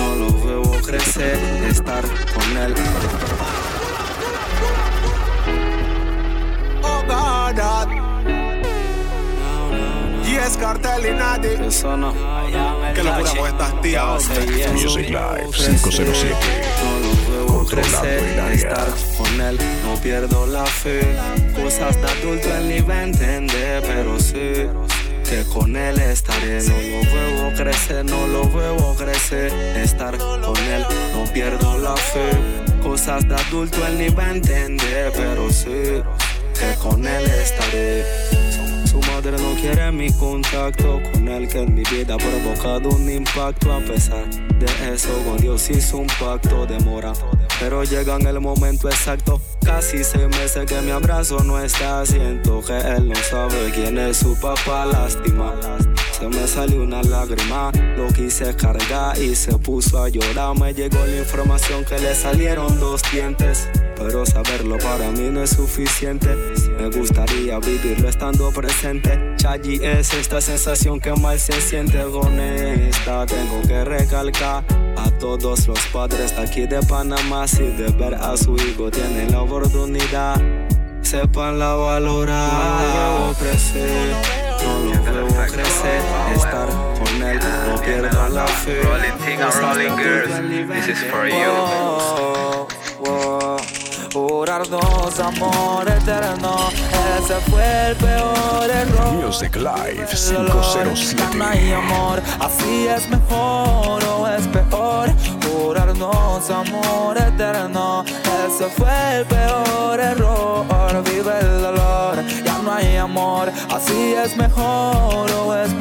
[0.00, 2.74] no lo veo crecer, estar con él.
[6.82, 7.88] Oh God, that.
[10.24, 11.66] Yes, cartel y nadie.
[11.66, 12.12] Eso no.
[12.94, 14.28] Que locura con estas tías.
[14.72, 16.34] Music Live 507.
[16.82, 21.00] No lo veo crecer, estar con él, no pierdo la fe.
[21.54, 24.66] Cosas de adulto él ni va a entender, pero sí
[25.30, 26.60] que con él estaré.
[26.64, 32.30] No lo veo crecer, no lo veo crecer, estar con él, no pierdo la fe.
[32.82, 36.02] Cosas de adulto él ni va a entender, pero sí
[36.58, 38.04] que con él estaré.
[38.90, 43.08] Su madre no quiere mi contacto con él que en mi vida ha provocado un
[43.08, 46.76] impacto a pesar de eso con Dios hizo un pacto de
[47.60, 52.62] pero llega en el momento exacto casi seis meses que mi abrazo no está siento
[52.62, 55.54] que él no sabe quién es su papá lástima
[56.20, 57.72] se me salió una lágrima.
[57.96, 60.54] Lo quise cargar y se puso a llorar.
[60.58, 63.66] Me llegó la información que le salieron dos dientes.
[64.00, 66.34] Pero saberlo para mí no es suficiente.
[66.78, 69.34] Me gustaría vivirlo estando presente.
[69.36, 73.26] Chayi es esta sensación que mal se siente honesta.
[73.26, 74.64] Tengo que recalcar
[74.96, 77.46] a todos los padres de aquí de Panamá.
[77.46, 80.40] Si de ver a su hijo tienen la oportunidad,
[81.02, 83.20] sepan la valorar.
[83.20, 84.14] No lo crecer,
[84.62, 84.78] no
[85.12, 86.02] lo veo crecer.
[86.34, 86.68] Estar
[86.98, 88.80] con él, no pierdan la fe.
[88.82, 91.34] Rolling thing and rolling girls, this is for you.
[91.36, 92.68] Oh,
[93.06, 93.59] oh,
[94.12, 96.68] Jurarnos amor eterno,
[97.16, 99.12] ese fue el peor error.
[99.12, 101.42] Music Live Ya no 507.
[101.44, 105.10] hay amor, así es mejor o es peor.
[105.46, 108.04] Jurarnos amor eterno,
[108.48, 110.66] ese fue el peor error.
[111.04, 115.79] Vive el dolor, ya no hay amor, así es mejor o es peor.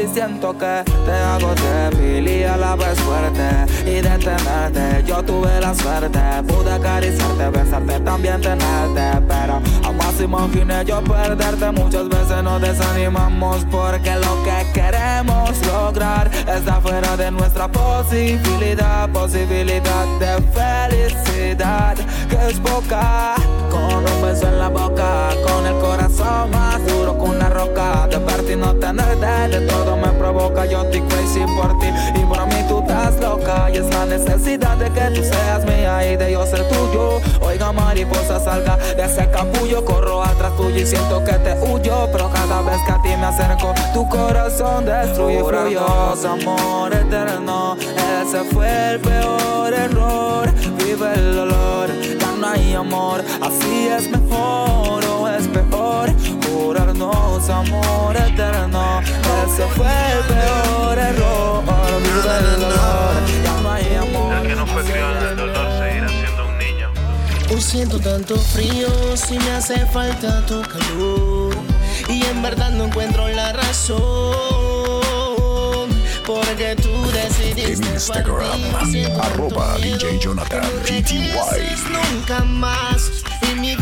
[0.00, 3.66] Y siento que te hago débil y a la vez fuerte.
[3.84, 6.20] Y de tenerte, yo tuve la suerte.
[6.46, 9.20] Pude acariciarte, besarte, también tenerte.
[9.26, 9.60] Pero
[10.18, 11.70] jamás imaginé yo perderte.
[11.72, 19.08] Muchas veces nos desanimamos porque lo que queremos lograr está fuera de nuestra posibilidad.
[19.10, 21.96] Posibilidad de felicidad
[22.28, 23.34] que es poca.
[23.70, 28.08] Con un beso en la boca, con el corazón más duro que una roca.
[28.08, 30.64] De verte no tenerte, de todo me provoca.
[30.66, 33.70] Yo estoy crazy por ti y por mí tú estás loca.
[33.70, 37.20] Y es la necesidad de que tú seas mía y de yo ser tuyo.
[37.40, 39.84] Oiga, mariposa, salga de ese capullo.
[39.84, 42.08] Corro atrás tuyo y siento que te huyo.
[42.12, 46.30] Pero cada vez que a ti me acerco, tu corazón destruye furioso.
[46.30, 47.76] Amor eterno,
[48.22, 50.50] ese fue el peor error.
[50.78, 53.24] Vive el dolor, ya no hay amor.
[53.40, 56.10] Así es mejor o es peor.
[56.46, 59.00] Jurarnos amor eterno,
[59.44, 61.62] ese fue el peor error.
[62.02, 64.34] Vive el dolor, ya no hay amor.
[64.34, 65.27] El que no fue criado
[67.68, 71.54] siento tanto frío si me hace falta tu calor
[72.08, 73.98] y en verdad no encuentro la razón
[76.26, 83.10] porque tú En decidiste Instagram, partir, arroba DJ Jonathan regreses nunca más.
[83.50, 83.76] Y mi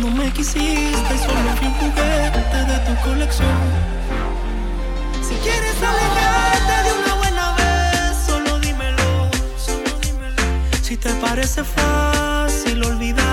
[0.00, 3.58] no me quisiste solo fui un juguete de tu colección.
[5.26, 9.30] Si quieres alejarte de una buena vez, solo dímelo,
[9.66, 10.42] solo dímelo.
[10.82, 13.27] Si te parece fácil olvidarme,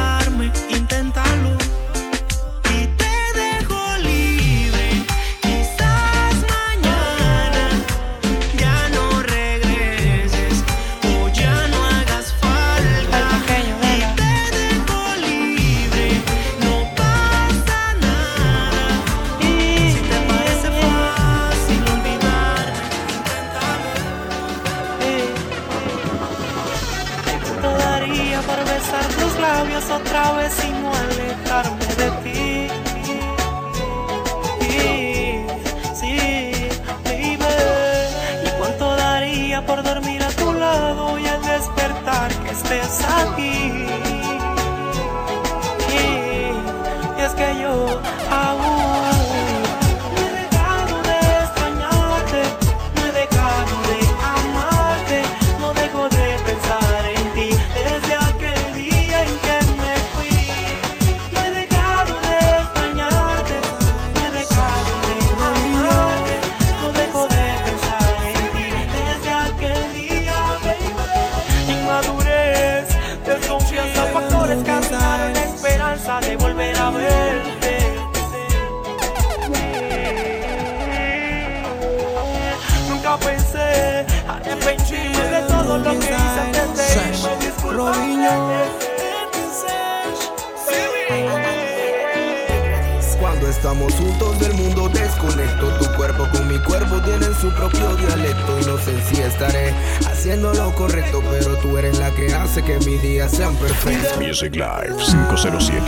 [93.66, 95.68] estamos juntos del mundo desconecto.
[95.80, 98.59] Tu cuerpo con mi cuerpo tienen su propio dialecto.
[98.61, 99.74] Y no sé si estaré
[100.05, 104.53] haciendo lo correcto Pero tú eres la que hace que mis días sean perfectos Music
[104.53, 105.82] Live 507.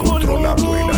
[0.00, 0.89] Controlando el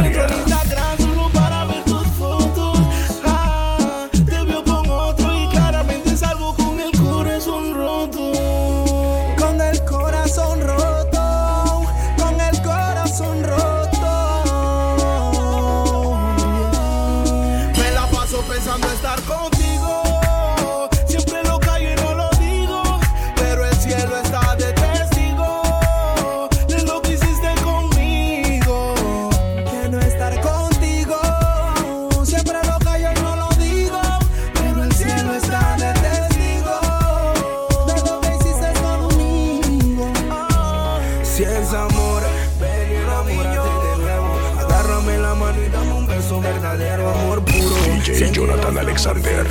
[49.05, 49.47] Alexander.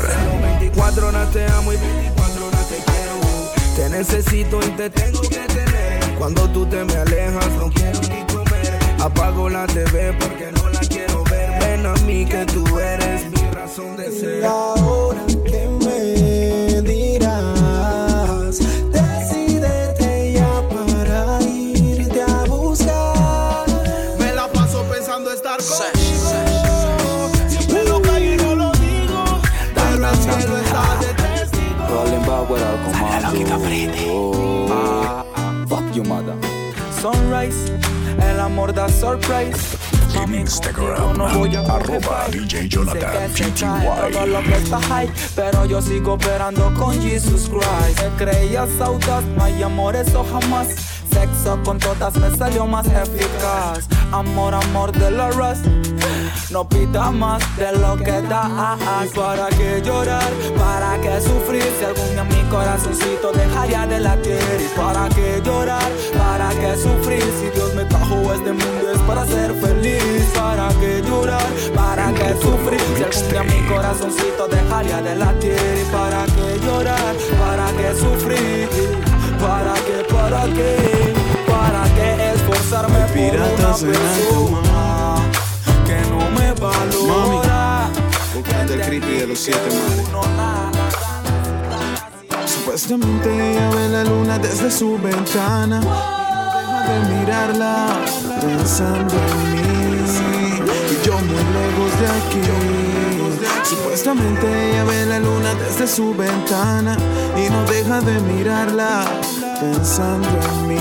[0.60, 3.76] 24 horas te amo y 24 horas te quiero.
[3.76, 6.16] Te necesito y te tengo que tener.
[6.18, 8.80] Cuando tú te me alejas, no quiero ni comer.
[9.02, 11.60] Apago la TV porque no la quiero ver.
[11.60, 14.46] Ven a mí que tú eres mi razón de ser.
[14.46, 15.71] Ahora que
[33.58, 34.68] without commando.
[34.72, 35.26] Ah,
[35.68, 36.36] fuck you, mother.
[37.02, 37.72] Sunrise,
[38.22, 39.78] el amor da surprise.
[40.14, 43.32] En Instagram, arroba DJ Jonathan
[44.12, 47.98] Todo lo que está high, pero yo sigo operando con Jesus Christ.
[47.98, 50.68] Te creías audaz, no hay amor, eso jamás.
[51.12, 53.88] Sexo con todas me salió más eficaz.
[54.12, 55.66] Amor, amor de la rust.
[56.52, 58.78] No pida más de lo que da.
[59.06, 60.30] ¿Y para qué llorar?
[60.58, 61.64] ¿Para qué sufrir?
[61.80, 64.38] Si algún día mi corazoncito dejaría de latir.
[64.60, 65.90] ¿Y para qué llorar?
[66.18, 67.24] ¿Para qué sufrir?
[67.40, 70.26] Si Dios me trajo este mundo es para ser feliz.
[70.36, 71.48] ¿Para qué llorar?
[71.74, 72.82] ¿Para qué sufrir?
[72.98, 75.54] Si algún día mi corazoncito dejaría de latir.
[75.54, 77.16] ¿Y para qué llorar?
[77.40, 78.68] ¿Para qué sufrir?
[79.40, 80.14] ¿Para qué?
[80.14, 81.14] ¿Para qué?
[81.48, 84.81] ¿Para qué esforzarme por una persona
[86.62, 87.90] no valora?
[88.34, 90.08] Buscando el creepy de los siete mares.
[92.46, 95.80] Supuestamente ella ve la luna desde su ventana.
[95.80, 98.00] Deja de mirarla
[98.40, 99.60] pensando en mí.
[100.92, 102.42] Y yo muy lejos de aquí.
[103.64, 106.98] Supuestamente ella ve la luna desde su ventana.
[107.36, 109.06] Y no deja de mirarla
[109.60, 110.78] pensando en mí.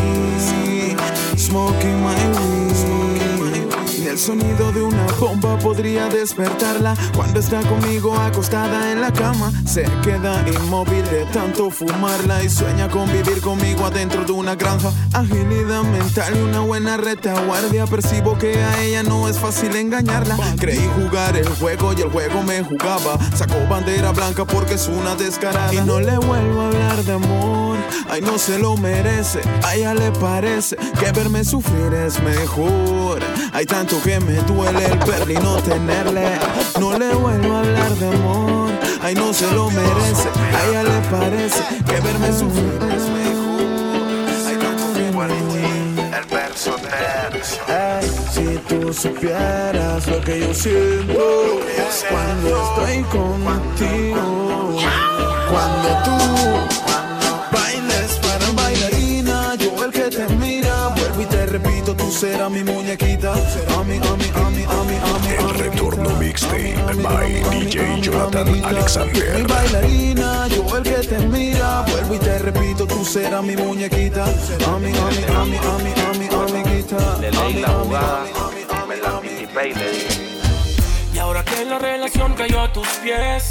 [1.36, 2.49] Smoking my
[4.10, 9.52] el sonido de una bomba podría despertarla cuando está conmigo acostada en la cama.
[9.64, 14.90] Se queda inmóvil de tanto fumarla y sueña con vivir conmigo adentro de una granja.
[15.12, 17.86] Agilidad mental y una buena retaguardia.
[17.86, 20.36] Percibo que a ella no es fácil engañarla.
[20.58, 23.16] Creí jugar el juego y el juego me jugaba.
[23.36, 25.72] Sacó bandera blanca porque es una descarada.
[25.72, 27.69] Y no le vuelvo a hablar de amor.
[28.08, 29.40] Ay, no se lo merece.
[29.62, 33.20] A ella le parece que verme sufrir es mejor.
[33.52, 36.38] Hay tanto que me duele el verle y no tenerle.
[36.78, 38.70] No le vuelvo a hablar de amor.
[39.02, 40.28] Ay, no se lo merece.
[40.54, 43.50] A ella le parece que verme sufrir es mejor.
[44.48, 45.08] Hay tanto que
[46.16, 46.76] El verso
[48.32, 51.60] si tú supieras lo que yo siento
[52.10, 54.76] cuando estoy contigo,
[55.50, 56.89] cuando tú
[62.10, 65.58] tú serás mi muñequita, a mi, a mi, a mi, a mi, mi, mi, El
[65.58, 69.46] retorno mixtape by DJ Jonathan mi Alexander.
[69.46, 74.78] bailarina, yo el que te mira, vuelvo y te repito, tú serás mi muñequita, a
[74.78, 77.68] mi, a mi, a mi, a mi, a mi, amiguita, Le a leí mi, la
[77.68, 79.28] a mi, jugada, mi, mi, mi, me la mi.
[79.28, 80.40] anticipé y le dije.
[81.14, 83.50] Y ahora que la relación cayó a tus pies,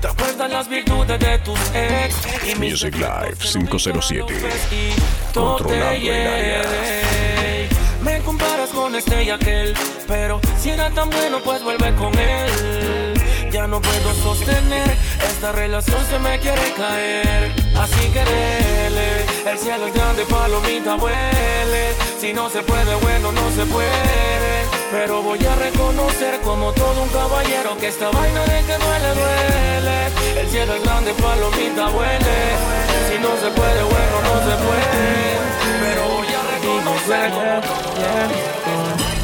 [0.00, 2.16] te acuerdas las virtudes de tus ex.
[2.50, 4.32] Y Music Live defectos en un 507.
[4.32, 7.57] micrófono y todo te Controlando el área.
[8.02, 9.74] Me comparas con este y aquel,
[10.06, 13.14] pero si era tan bueno, pues vuelve con él.
[13.50, 14.96] Ya no puedo sostener,
[15.26, 17.52] esta relación se me quiere caer.
[17.76, 21.94] Así que dele, el cielo es grande, palomita huele.
[22.20, 24.64] Si no se puede, bueno, no se puede.
[24.90, 30.40] Pero voy a reconocer como todo un caballero que esta vaina de que duele, duele.
[30.40, 32.38] El cielo es grande, palomita huele.
[33.10, 35.67] Si no se puede, bueno, no se puede.
[36.78, 37.64] Pero voy a reconocer
[38.64, 39.17] como todo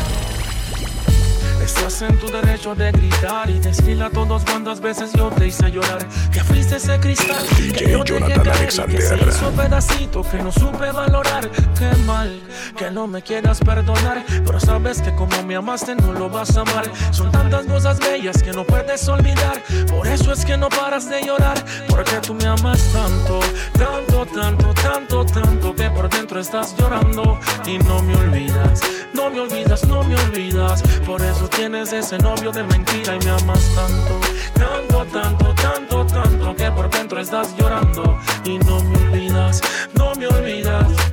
[1.87, 5.71] Estás en tu derecho de gritar y decirle a todos cuántas veces yo te hice
[5.71, 5.99] llorar.
[6.33, 7.45] Que fuiste ese cristal
[7.77, 8.97] que yo Jonathan caer Alexander.
[8.97, 11.47] que se hizo pedacito que no supe valorar.
[11.79, 12.41] Qué mal
[12.75, 16.63] que no me quieras perdonar, pero sabes que como me amaste no lo vas a
[16.63, 16.91] amar.
[17.11, 19.63] Son tantas cosas bellas que no puedes olvidar.
[19.91, 23.41] Por eso es que no paras de llorar, porque tú me amas tanto,
[23.75, 28.81] tanto, tanto, tanto, tanto que por dentro estás llorando y no me olvidas,
[29.13, 30.83] no me olvidas, no me olvidas.
[31.05, 34.21] Por eso tienes ese novio de mentira y me amas tanto,
[34.55, 39.61] tanto, tanto, tanto, tanto que por dentro estás llorando y no me olvidas,
[39.95, 41.04] no me olvidas.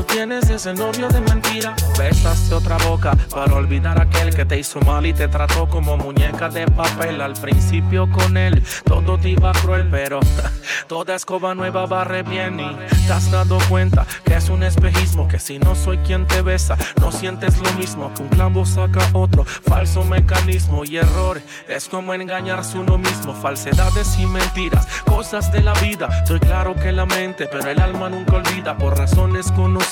[0.00, 1.76] Eso tienes ese ese novio de mentira.
[1.98, 6.48] Besaste otra boca para olvidar aquel que te hizo mal y te trató como muñeca
[6.48, 7.20] de papel.
[7.20, 10.20] Al principio con él todo te iba cruel, pero
[10.86, 12.76] toda escoba nueva barre bien y
[13.06, 15.28] te has dado cuenta que es un espejismo.
[15.28, 18.10] Que si no soy quien te besa, no sientes lo mismo.
[18.14, 21.42] Que un clavo saca otro falso mecanismo y error.
[21.68, 26.08] Es como engañarse uno mismo, falsedades y mentiras, cosas de la vida.
[26.22, 29.89] Estoy claro que la mente, pero el alma nunca olvida por razones conocidas.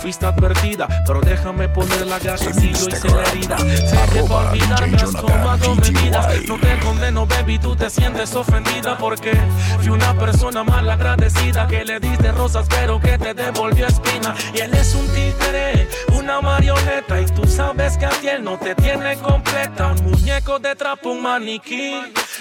[0.00, 3.58] Fuiste advertida, pero déjame poner la gasa si yo hice la herida.
[3.58, 6.26] Sé que para olvidarme has tomado medidas.
[6.48, 9.38] No te condeno, baby, tú te sientes ofendida porque
[9.78, 14.34] fui una persona mal agradecida que le diste rosas, pero que te devolvió espina.
[14.52, 18.58] Y él es un títere, una marioneta, y tú sabes que a ti él no
[18.58, 19.92] te tiene completa.
[19.92, 21.94] Un muñeco de trapo, un maniquí.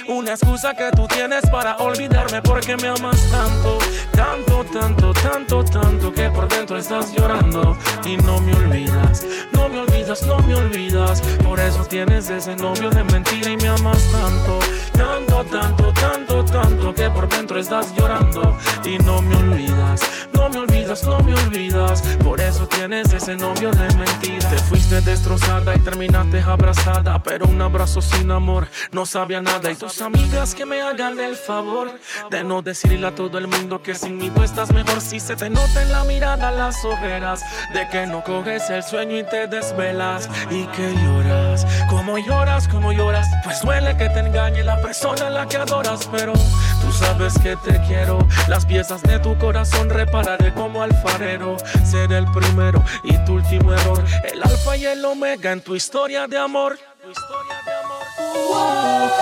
[0.08, 3.78] Una excusa que tú tienes para olvidarme porque me amas tanto,
[4.12, 9.80] tanto, tanto, tanto, tanto que por dentro estás llorando y no me olvidas, no me
[9.80, 11.22] olvidas, no me olvidas.
[11.44, 14.60] Por eso tienes ese novio de mentira y me amas tanto,
[14.94, 18.58] tanto, tanto, tanto, tanto que por dentro estás llorando.
[18.84, 20.02] Y no me olvidas,
[20.34, 22.02] no me olvidas, no me olvidas.
[22.24, 24.50] Por eso tienes ese novio de mentira.
[24.50, 29.72] Te fuiste destrozada y terminaste abrazada, pero un abrazo sin amor no sabía nada.
[29.72, 31.92] Y tus amigas que me hagan el favor
[32.30, 35.02] de no decirle a todo el mundo que sin mí tú estás mejor.
[35.02, 37.42] Si se te nota en la mirada las ojeras
[37.74, 41.66] de que no coges el sueño y te desvelas y que lloras.
[41.90, 46.08] Como lloras como lloras pues duele que te engañe la persona a la que adoras
[46.12, 46.34] pero
[46.82, 48.20] tú sabes que te quiero.
[48.48, 51.58] Las piezas de tu corazón repararé como alfarero.
[51.84, 54.04] Seré el primero y tu último error.
[54.32, 56.78] El alfa y el omega en tu historia de amor.
[57.02, 58.00] Tu historia de amor.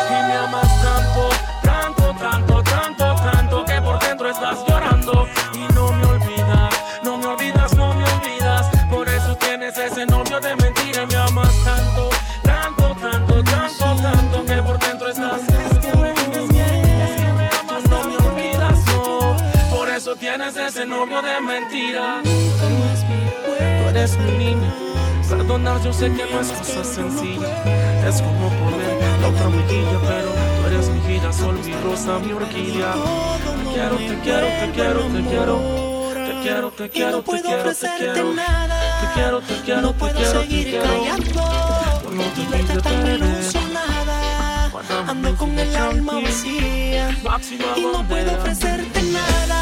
[0.10, 1.30] Y me amas tanto,
[25.98, 30.90] sé que no es cosa sencilla Es como poner la otra mejilla Pero tú eres
[30.90, 32.94] mi girasol, mi rosa, mi orquídea.
[32.94, 35.56] Te quiero, te quiero, te quiero, te quiero.
[36.14, 38.36] Te quiero, te quiero, te quiero, te quiero.
[38.36, 40.92] Te quiero, te quiero, te quiero, te quiero.
[42.12, 42.42] No te
[42.82, 44.72] pido ilusionada.
[45.08, 47.10] Ando con el alma vacía.
[47.76, 49.60] Y no puedo ofrecerte nada.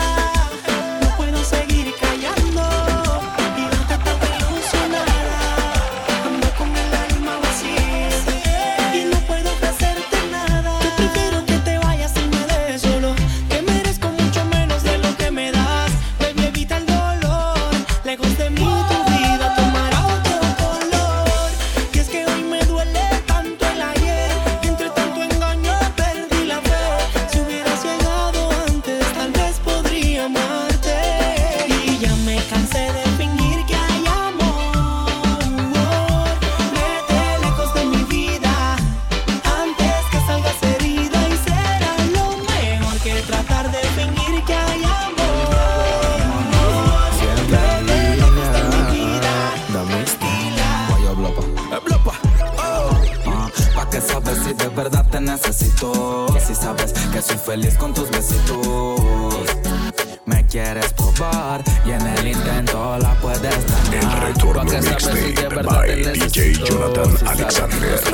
[1.02, 2.75] No puedo seguir callando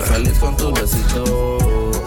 [0.02, 2.02] feliz con tus besitos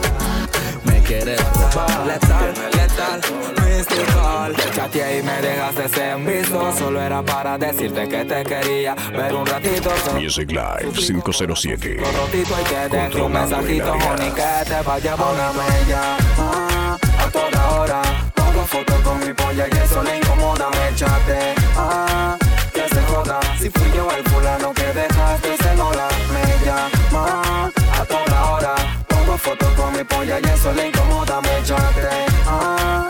[0.84, 3.20] Me quieres probar Letal, letal,
[3.64, 8.94] mystical Te chateé y me dejaste sin visto Solo era para decirte que te quería
[9.12, 11.96] Ver un ratito Music Live 507.
[11.96, 16.16] rotito y que deje un mensajito, honey, que te vaya bonita ella.
[16.38, 18.02] Ah, a toda hora,
[18.34, 21.54] pongo fotos con mi polla y eso le incomoda, me chate.
[21.76, 22.36] Ah,
[22.72, 27.72] que se joda, si fui yo el fulano que dejaste, se no la me llama.
[28.06, 28.74] Toda
[29.08, 32.08] pongo fotos con mi polla y eso le incomoda, me chate.
[32.46, 33.03] Ah,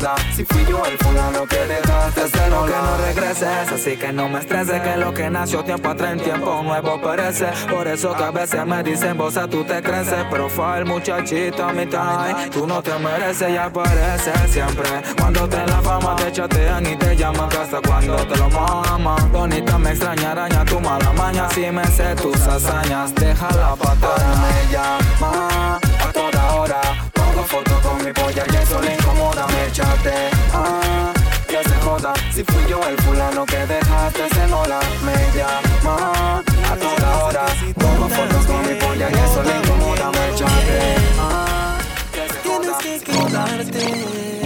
[0.00, 4.12] joda, si fui yo el fulano que dejaste, se no que no regreses, así que
[4.12, 7.46] no me estreses, que lo que nació tiempo atrás en tiempo nuevo perece.
[7.68, 10.84] Por eso que a veces me dicen, vos a tú te creces, pero fue el
[10.84, 12.50] muchachito a mi time.
[12.50, 14.88] Tú no te mereces y apareces siempre.
[15.18, 19.32] Cuando te la fama te chatean y te llaman hasta cuando te lo maman.
[19.32, 24.34] Bonita me extraña, araña tu mala maña, si me sé tus hazañas, deja la patada.
[24.42, 26.80] Me llama a toda hora,
[27.12, 30.12] pongo fotos mi polla que eso le incomoda, me echaste.
[30.52, 31.12] Ah,
[31.46, 34.62] que se joda, si fui yo el fulano que dejaste, se no
[35.04, 37.46] me llama a toda hora.
[37.78, 40.96] Tomo fotos con mi polla que eso le incomoda, me echaste.
[41.18, 41.78] Ah,
[42.12, 44.42] que se joda, Tienes que quedarte.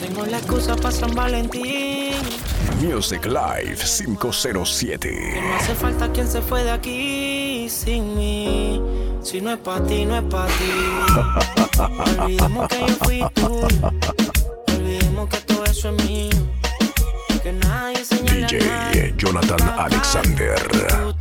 [0.00, 2.14] Tengo la excusa para San Valentín.
[2.80, 5.40] Music Live 507.
[5.40, 10.04] No hace falta quien se fue de aquí sin mí si no es para ti,
[10.04, 10.70] no es para ti.
[12.22, 13.92] Olvidemos que yo fui tuyo.
[14.68, 16.30] Olvidemos que todo eso es mío.
[17.42, 21.11] Que nadie DJ Jonathan Alexander.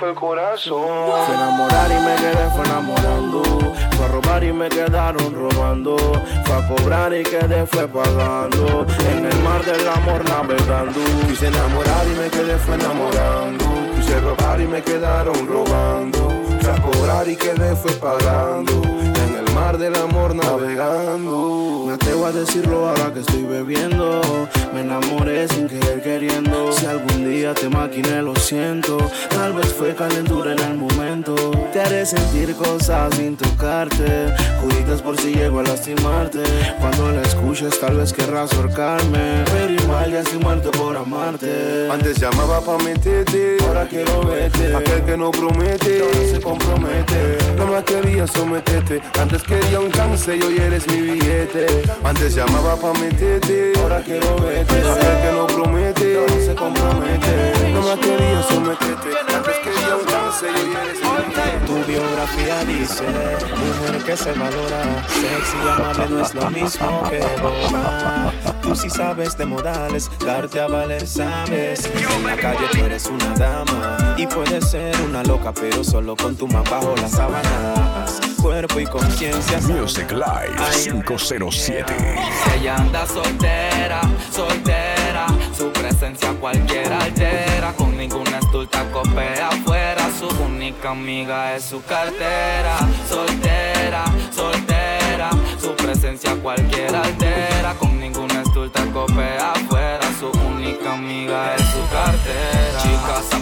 [0.00, 0.82] fue el corazón.
[1.26, 3.42] Fue enamorar y me quedé fue enamorando.
[3.92, 5.96] Fue a robar y me quedaron robando.
[5.98, 8.86] Fue a cobrar y quedé fue pagando.
[9.12, 11.00] En el mar del amor navegando.
[11.28, 13.64] Quise enamorar y me quedé fue enamorando.
[13.96, 16.30] Quise robar y me quedaron robando.
[16.60, 18.99] Fue a cobrar y quedé fue pagando
[19.78, 21.84] del amor navegando.
[21.86, 24.20] Me atrevo a decirlo ahora que estoy bebiendo.
[24.72, 26.72] Me enamoré sin querer queriendo.
[26.72, 28.98] Si algún día te maquiné, lo siento.
[29.28, 31.34] Tal vez fue calentura en el momento.
[31.72, 34.34] Te haré sentir cosas sin tocarte.
[34.62, 36.42] Cuidas por si llego a lastimarte.
[36.80, 39.44] Cuando la escuches, tal vez querrás ahorcarme.
[39.52, 41.88] Pero igual ya estoy muerto por amarte.
[41.90, 43.56] Antes llamaba pa' mentirte.
[43.66, 44.74] Ahora quiero verte.
[44.74, 47.38] Aquel que no promete, ahora se compromete.
[47.56, 51.66] No más quería someterte antes que quería un y hoy eres mi billete.
[52.04, 54.74] Antes llamaba pa' meterte, ahora quiero verte.
[54.74, 57.70] Aquel que no promete, ahora se compromete.
[57.72, 59.08] No más quería someterte.
[59.34, 61.66] Antes quería un chance y hoy eres mi billete.
[61.66, 67.20] Tu biografía dice, mujer que se valora, sexy y amable no es lo mismo que
[67.40, 68.32] boba.
[68.62, 71.86] Tú sí sabes de modales, darte a valer sabes.
[71.86, 76.36] En la calle tú eres una dama y puedes ser una loca, pero solo con
[76.36, 78.29] tu mano bajo las sábanas.
[78.40, 79.60] Cuerpo y conciencia.
[79.60, 81.94] Music Live 507.
[81.94, 85.26] Si ella anda soltera, soltera,
[85.56, 87.72] su presencia cualquiera altera.
[87.74, 92.78] Con ninguna estulta copea afuera, su única amiga es su cartera.
[93.08, 95.30] Soltera, soltera,
[95.60, 97.74] su presencia cualquiera altera.
[97.74, 102.82] Con ninguna estulta copea afuera, su única amiga es su cartera.
[102.82, 103.36] Chica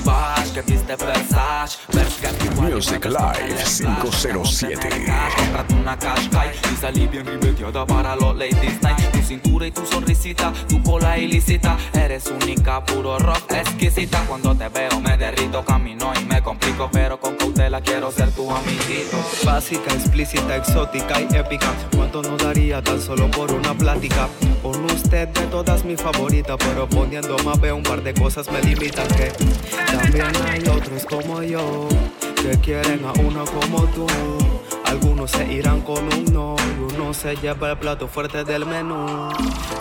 [2.78, 4.88] Music Live 507.
[5.36, 8.98] Comprate una Qashqai y salí bien ribeteada para los ladies night.
[9.12, 11.76] Tu cintura y tu sonrisita, tu cola ilícita.
[11.92, 14.24] Eres única, puro rock exquisita.
[14.26, 18.50] Cuando te veo me derrito, camino y me complico Pero con cautela quiero ser tu
[18.50, 19.16] amiguito.
[19.44, 21.72] Básica, explícita, exótica y épica.
[21.96, 24.28] ¿Cuánto no daría tan solo por una plática?
[24.62, 28.60] Con usted de todas mi favorita Pero poniendo más veo un par de cosas me
[28.60, 29.32] limitan Que
[29.86, 31.88] también hay otros como yo
[32.42, 34.06] Que quieren a uno como tú
[34.88, 39.28] algunos se irán con un no y uno se lleva el plato fuerte del menú.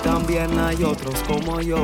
[0.04, 1.78] También hay otros como yo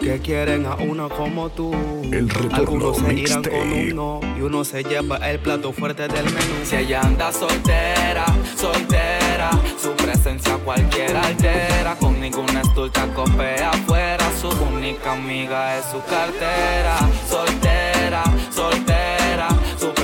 [0.00, 1.72] que quieren a uno como tú.
[2.12, 3.50] El retorno Algunos se irán mixtape.
[3.50, 6.54] con un no y uno se lleva el plato fuerte del menú.
[6.62, 8.24] Si ella anda soltera,
[8.56, 9.50] soltera
[9.82, 16.98] Su presencia cualquiera altera Con ninguna estulta copea afuera Su única amiga es su cartera
[17.28, 17.73] soltera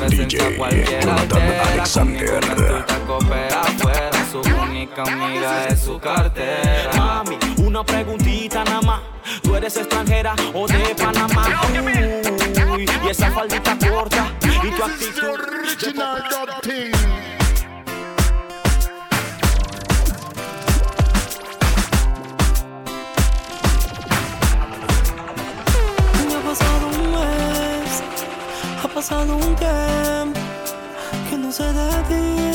[0.01, 2.45] Su presencia DJ cualquiera Jonathan altera Con Alexander.
[2.45, 9.01] ninguna afuera Su única amiga es su cartera Mami, una preguntita nada más.
[9.43, 11.45] ¿Tú eres extranjera o de Panamá?
[12.73, 15.39] Uy, y esa faldita corta y tu actitud.
[29.01, 30.39] Pasado un tiempo
[31.31, 32.50] que no sé de ti.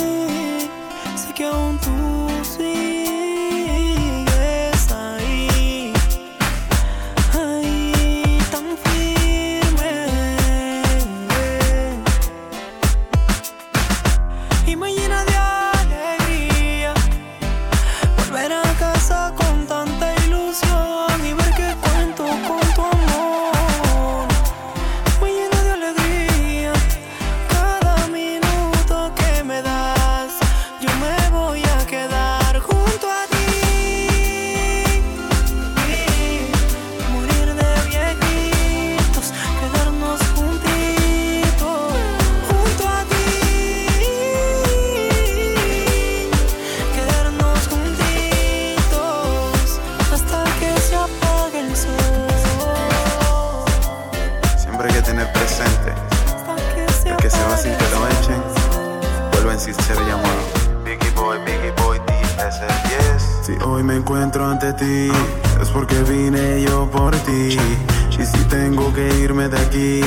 [63.86, 65.12] Me encuentro ante ti,
[65.62, 67.58] es porque vine yo por ti.
[68.18, 70.02] Y si tengo que irme de aquí,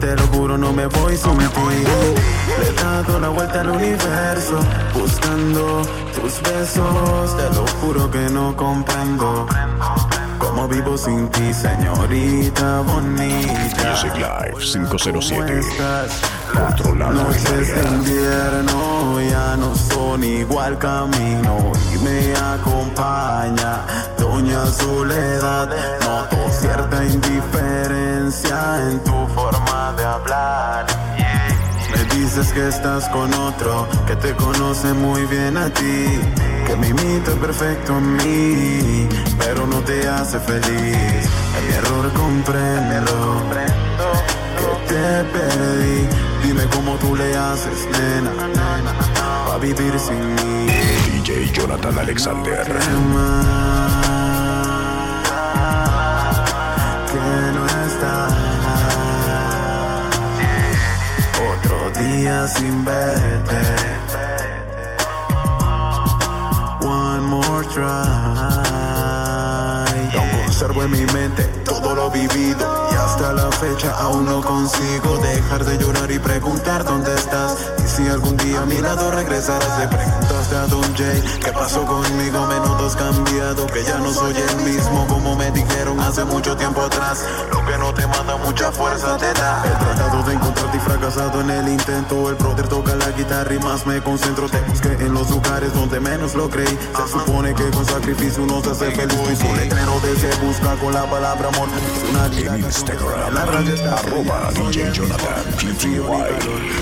[0.00, 2.14] te lo juro, no me voy sin ti.
[2.60, 4.58] Le he dado la vuelta al universo,
[4.92, 5.82] buscando
[6.14, 7.36] tus besos.
[7.36, 9.46] Te lo juro que no comprendo.
[10.38, 13.90] Cómo vivo sin ti, señorita bonita.
[13.90, 15.60] Music Live 507.
[16.54, 23.80] El Noches de invierno ya no son igual camino y me acompaña
[24.16, 25.68] Doña Soledad.
[26.00, 30.86] Noto cierta indiferencia en tu forma de hablar.
[31.90, 36.20] Me dices que estás con otro que te conoce muy bien a ti,
[36.66, 41.28] que me imita perfecto a mí, pero no te hace feliz.
[41.66, 43.42] Mi error comprendo
[44.56, 46.33] que te perdí.
[46.44, 48.30] Dime cómo tú le haces, nena,
[49.50, 50.66] a vivir sin mí.
[51.06, 52.66] DJ Jonathan Alexander.
[57.10, 57.26] que
[57.56, 58.28] no está.
[61.50, 63.62] Otro día sin verte.
[66.82, 67.84] One more try.
[70.14, 75.18] Aún conservo en mi mente todo lo vivido y hasta la fecha aún no consigo
[75.18, 77.56] dejar de llorar y preguntar dónde estás.
[77.94, 82.44] Si algún día a mi lado regresarás, le preguntaste a Don Jay qué pasó conmigo.
[82.48, 86.82] Menudo has cambiado, que ya no soy el mismo como me dijeron hace mucho tiempo
[86.82, 87.24] atrás.
[87.52, 89.62] Lo que no te manda mucha fuerza te da.
[89.64, 92.30] He tratado de encontrarte y fracasado en el intento.
[92.30, 94.48] El brother toca la guitarra y más me concentro.
[94.48, 96.76] Te busqué en los lugares donde menos lo creí.
[96.96, 99.40] Se supone que con sacrificio uno se hace feliz.
[99.48, 101.68] Un letrero de se busca con la palabra amor.
[102.10, 105.44] Una En Instagram, arroba DJ Jonathan.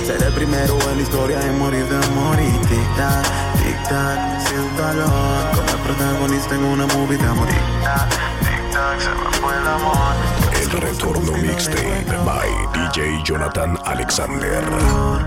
[0.06, 3.24] Seré el primero en la historia en morir de amor y tic tac,
[3.58, 7.48] tic tac, siento dolor como el protagonista en una movie de amor.
[7.48, 8.08] Tic tac,
[8.40, 10.14] tic tac, se me fue el amor.
[10.60, 14.64] El retorno mixtape by DJ Jonathan Alexander.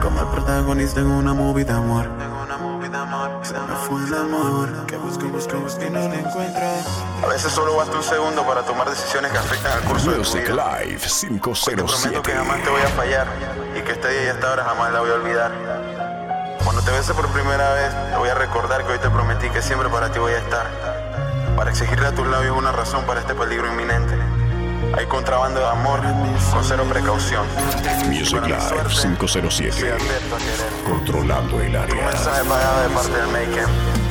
[0.02, 2.10] Como el protagonista en una movie de amor.
[3.46, 4.88] Se me fue el amor.
[4.88, 6.64] Que busco, busco, busco y no lo encuentro.
[7.24, 10.34] A veces solo basta un segundo para tomar decisiones que afectan al curso de tu
[10.34, 10.80] vida.
[10.82, 12.22] Live Te prometo 507.
[12.24, 13.28] que jamás te voy a fallar
[13.78, 15.52] y que este día y esta hora jamás la voy a olvidar.
[16.64, 19.62] Cuando te bese por primera vez, te voy a recordar que hoy te prometí que
[19.62, 20.66] siempre para ti voy a estar.
[21.56, 24.18] Para exigirle a tus labios una razón para este peligro inminente.
[24.94, 26.00] Hay contrabando de amor
[26.54, 27.46] con cero precaución.
[28.08, 29.94] Music Live 507.
[30.86, 32.06] Controlando el Un área.
[32.06, 34.05] mensaje pagado de parte del Make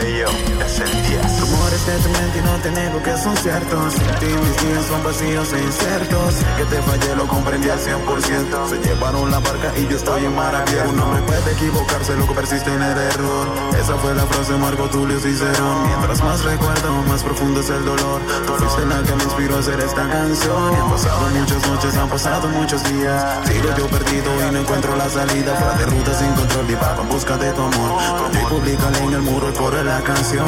[0.00, 0.26] Ey yo,
[0.64, 1.40] es el 10.
[1.40, 3.92] Rumores de tu mente y no te niego que son ciertos.
[3.92, 6.34] Sin ti mis días son vacíos e inciertos.
[6.56, 8.68] Que te fallé lo comprendí al 100%.
[8.68, 10.90] Se llevaron la barca y yo estoy en mar abierto.
[10.90, 13.46] Un hombre puede equivocarse, lo que persiste en el error.
[13.78, 15.86] Esa fue la frase Marco Tulio Cicerón.
[15.86, 18.20] Mientras más recuerdo, más profundo es el dolor.
[18.46, 20.74] Tú fuiste la que me inspiró a hacer esta canción.
[20.74, 23.46] Han pasado muchas noches, han pasado muchos días.
[23.46, 25.54] Sigo yo perdido y no encuentro la salida.
[25.56, 28.00] Fuera de ruta sin control y pago en busca de tu amor.
[28.32, 30.46] Y públicale en el muro y corre canción.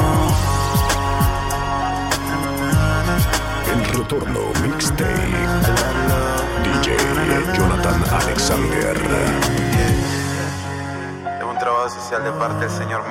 [3.72, 5.12] El retorno mixtape.
[6.64, 6.96] DJ
[7.58, 8.96] Jonathan Alexander.
[11.38, 13.02] Es un trabajo social de parte del señor.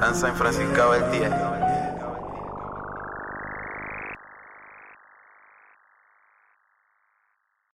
[0.00, 1.32] Danza en Francisco el 10.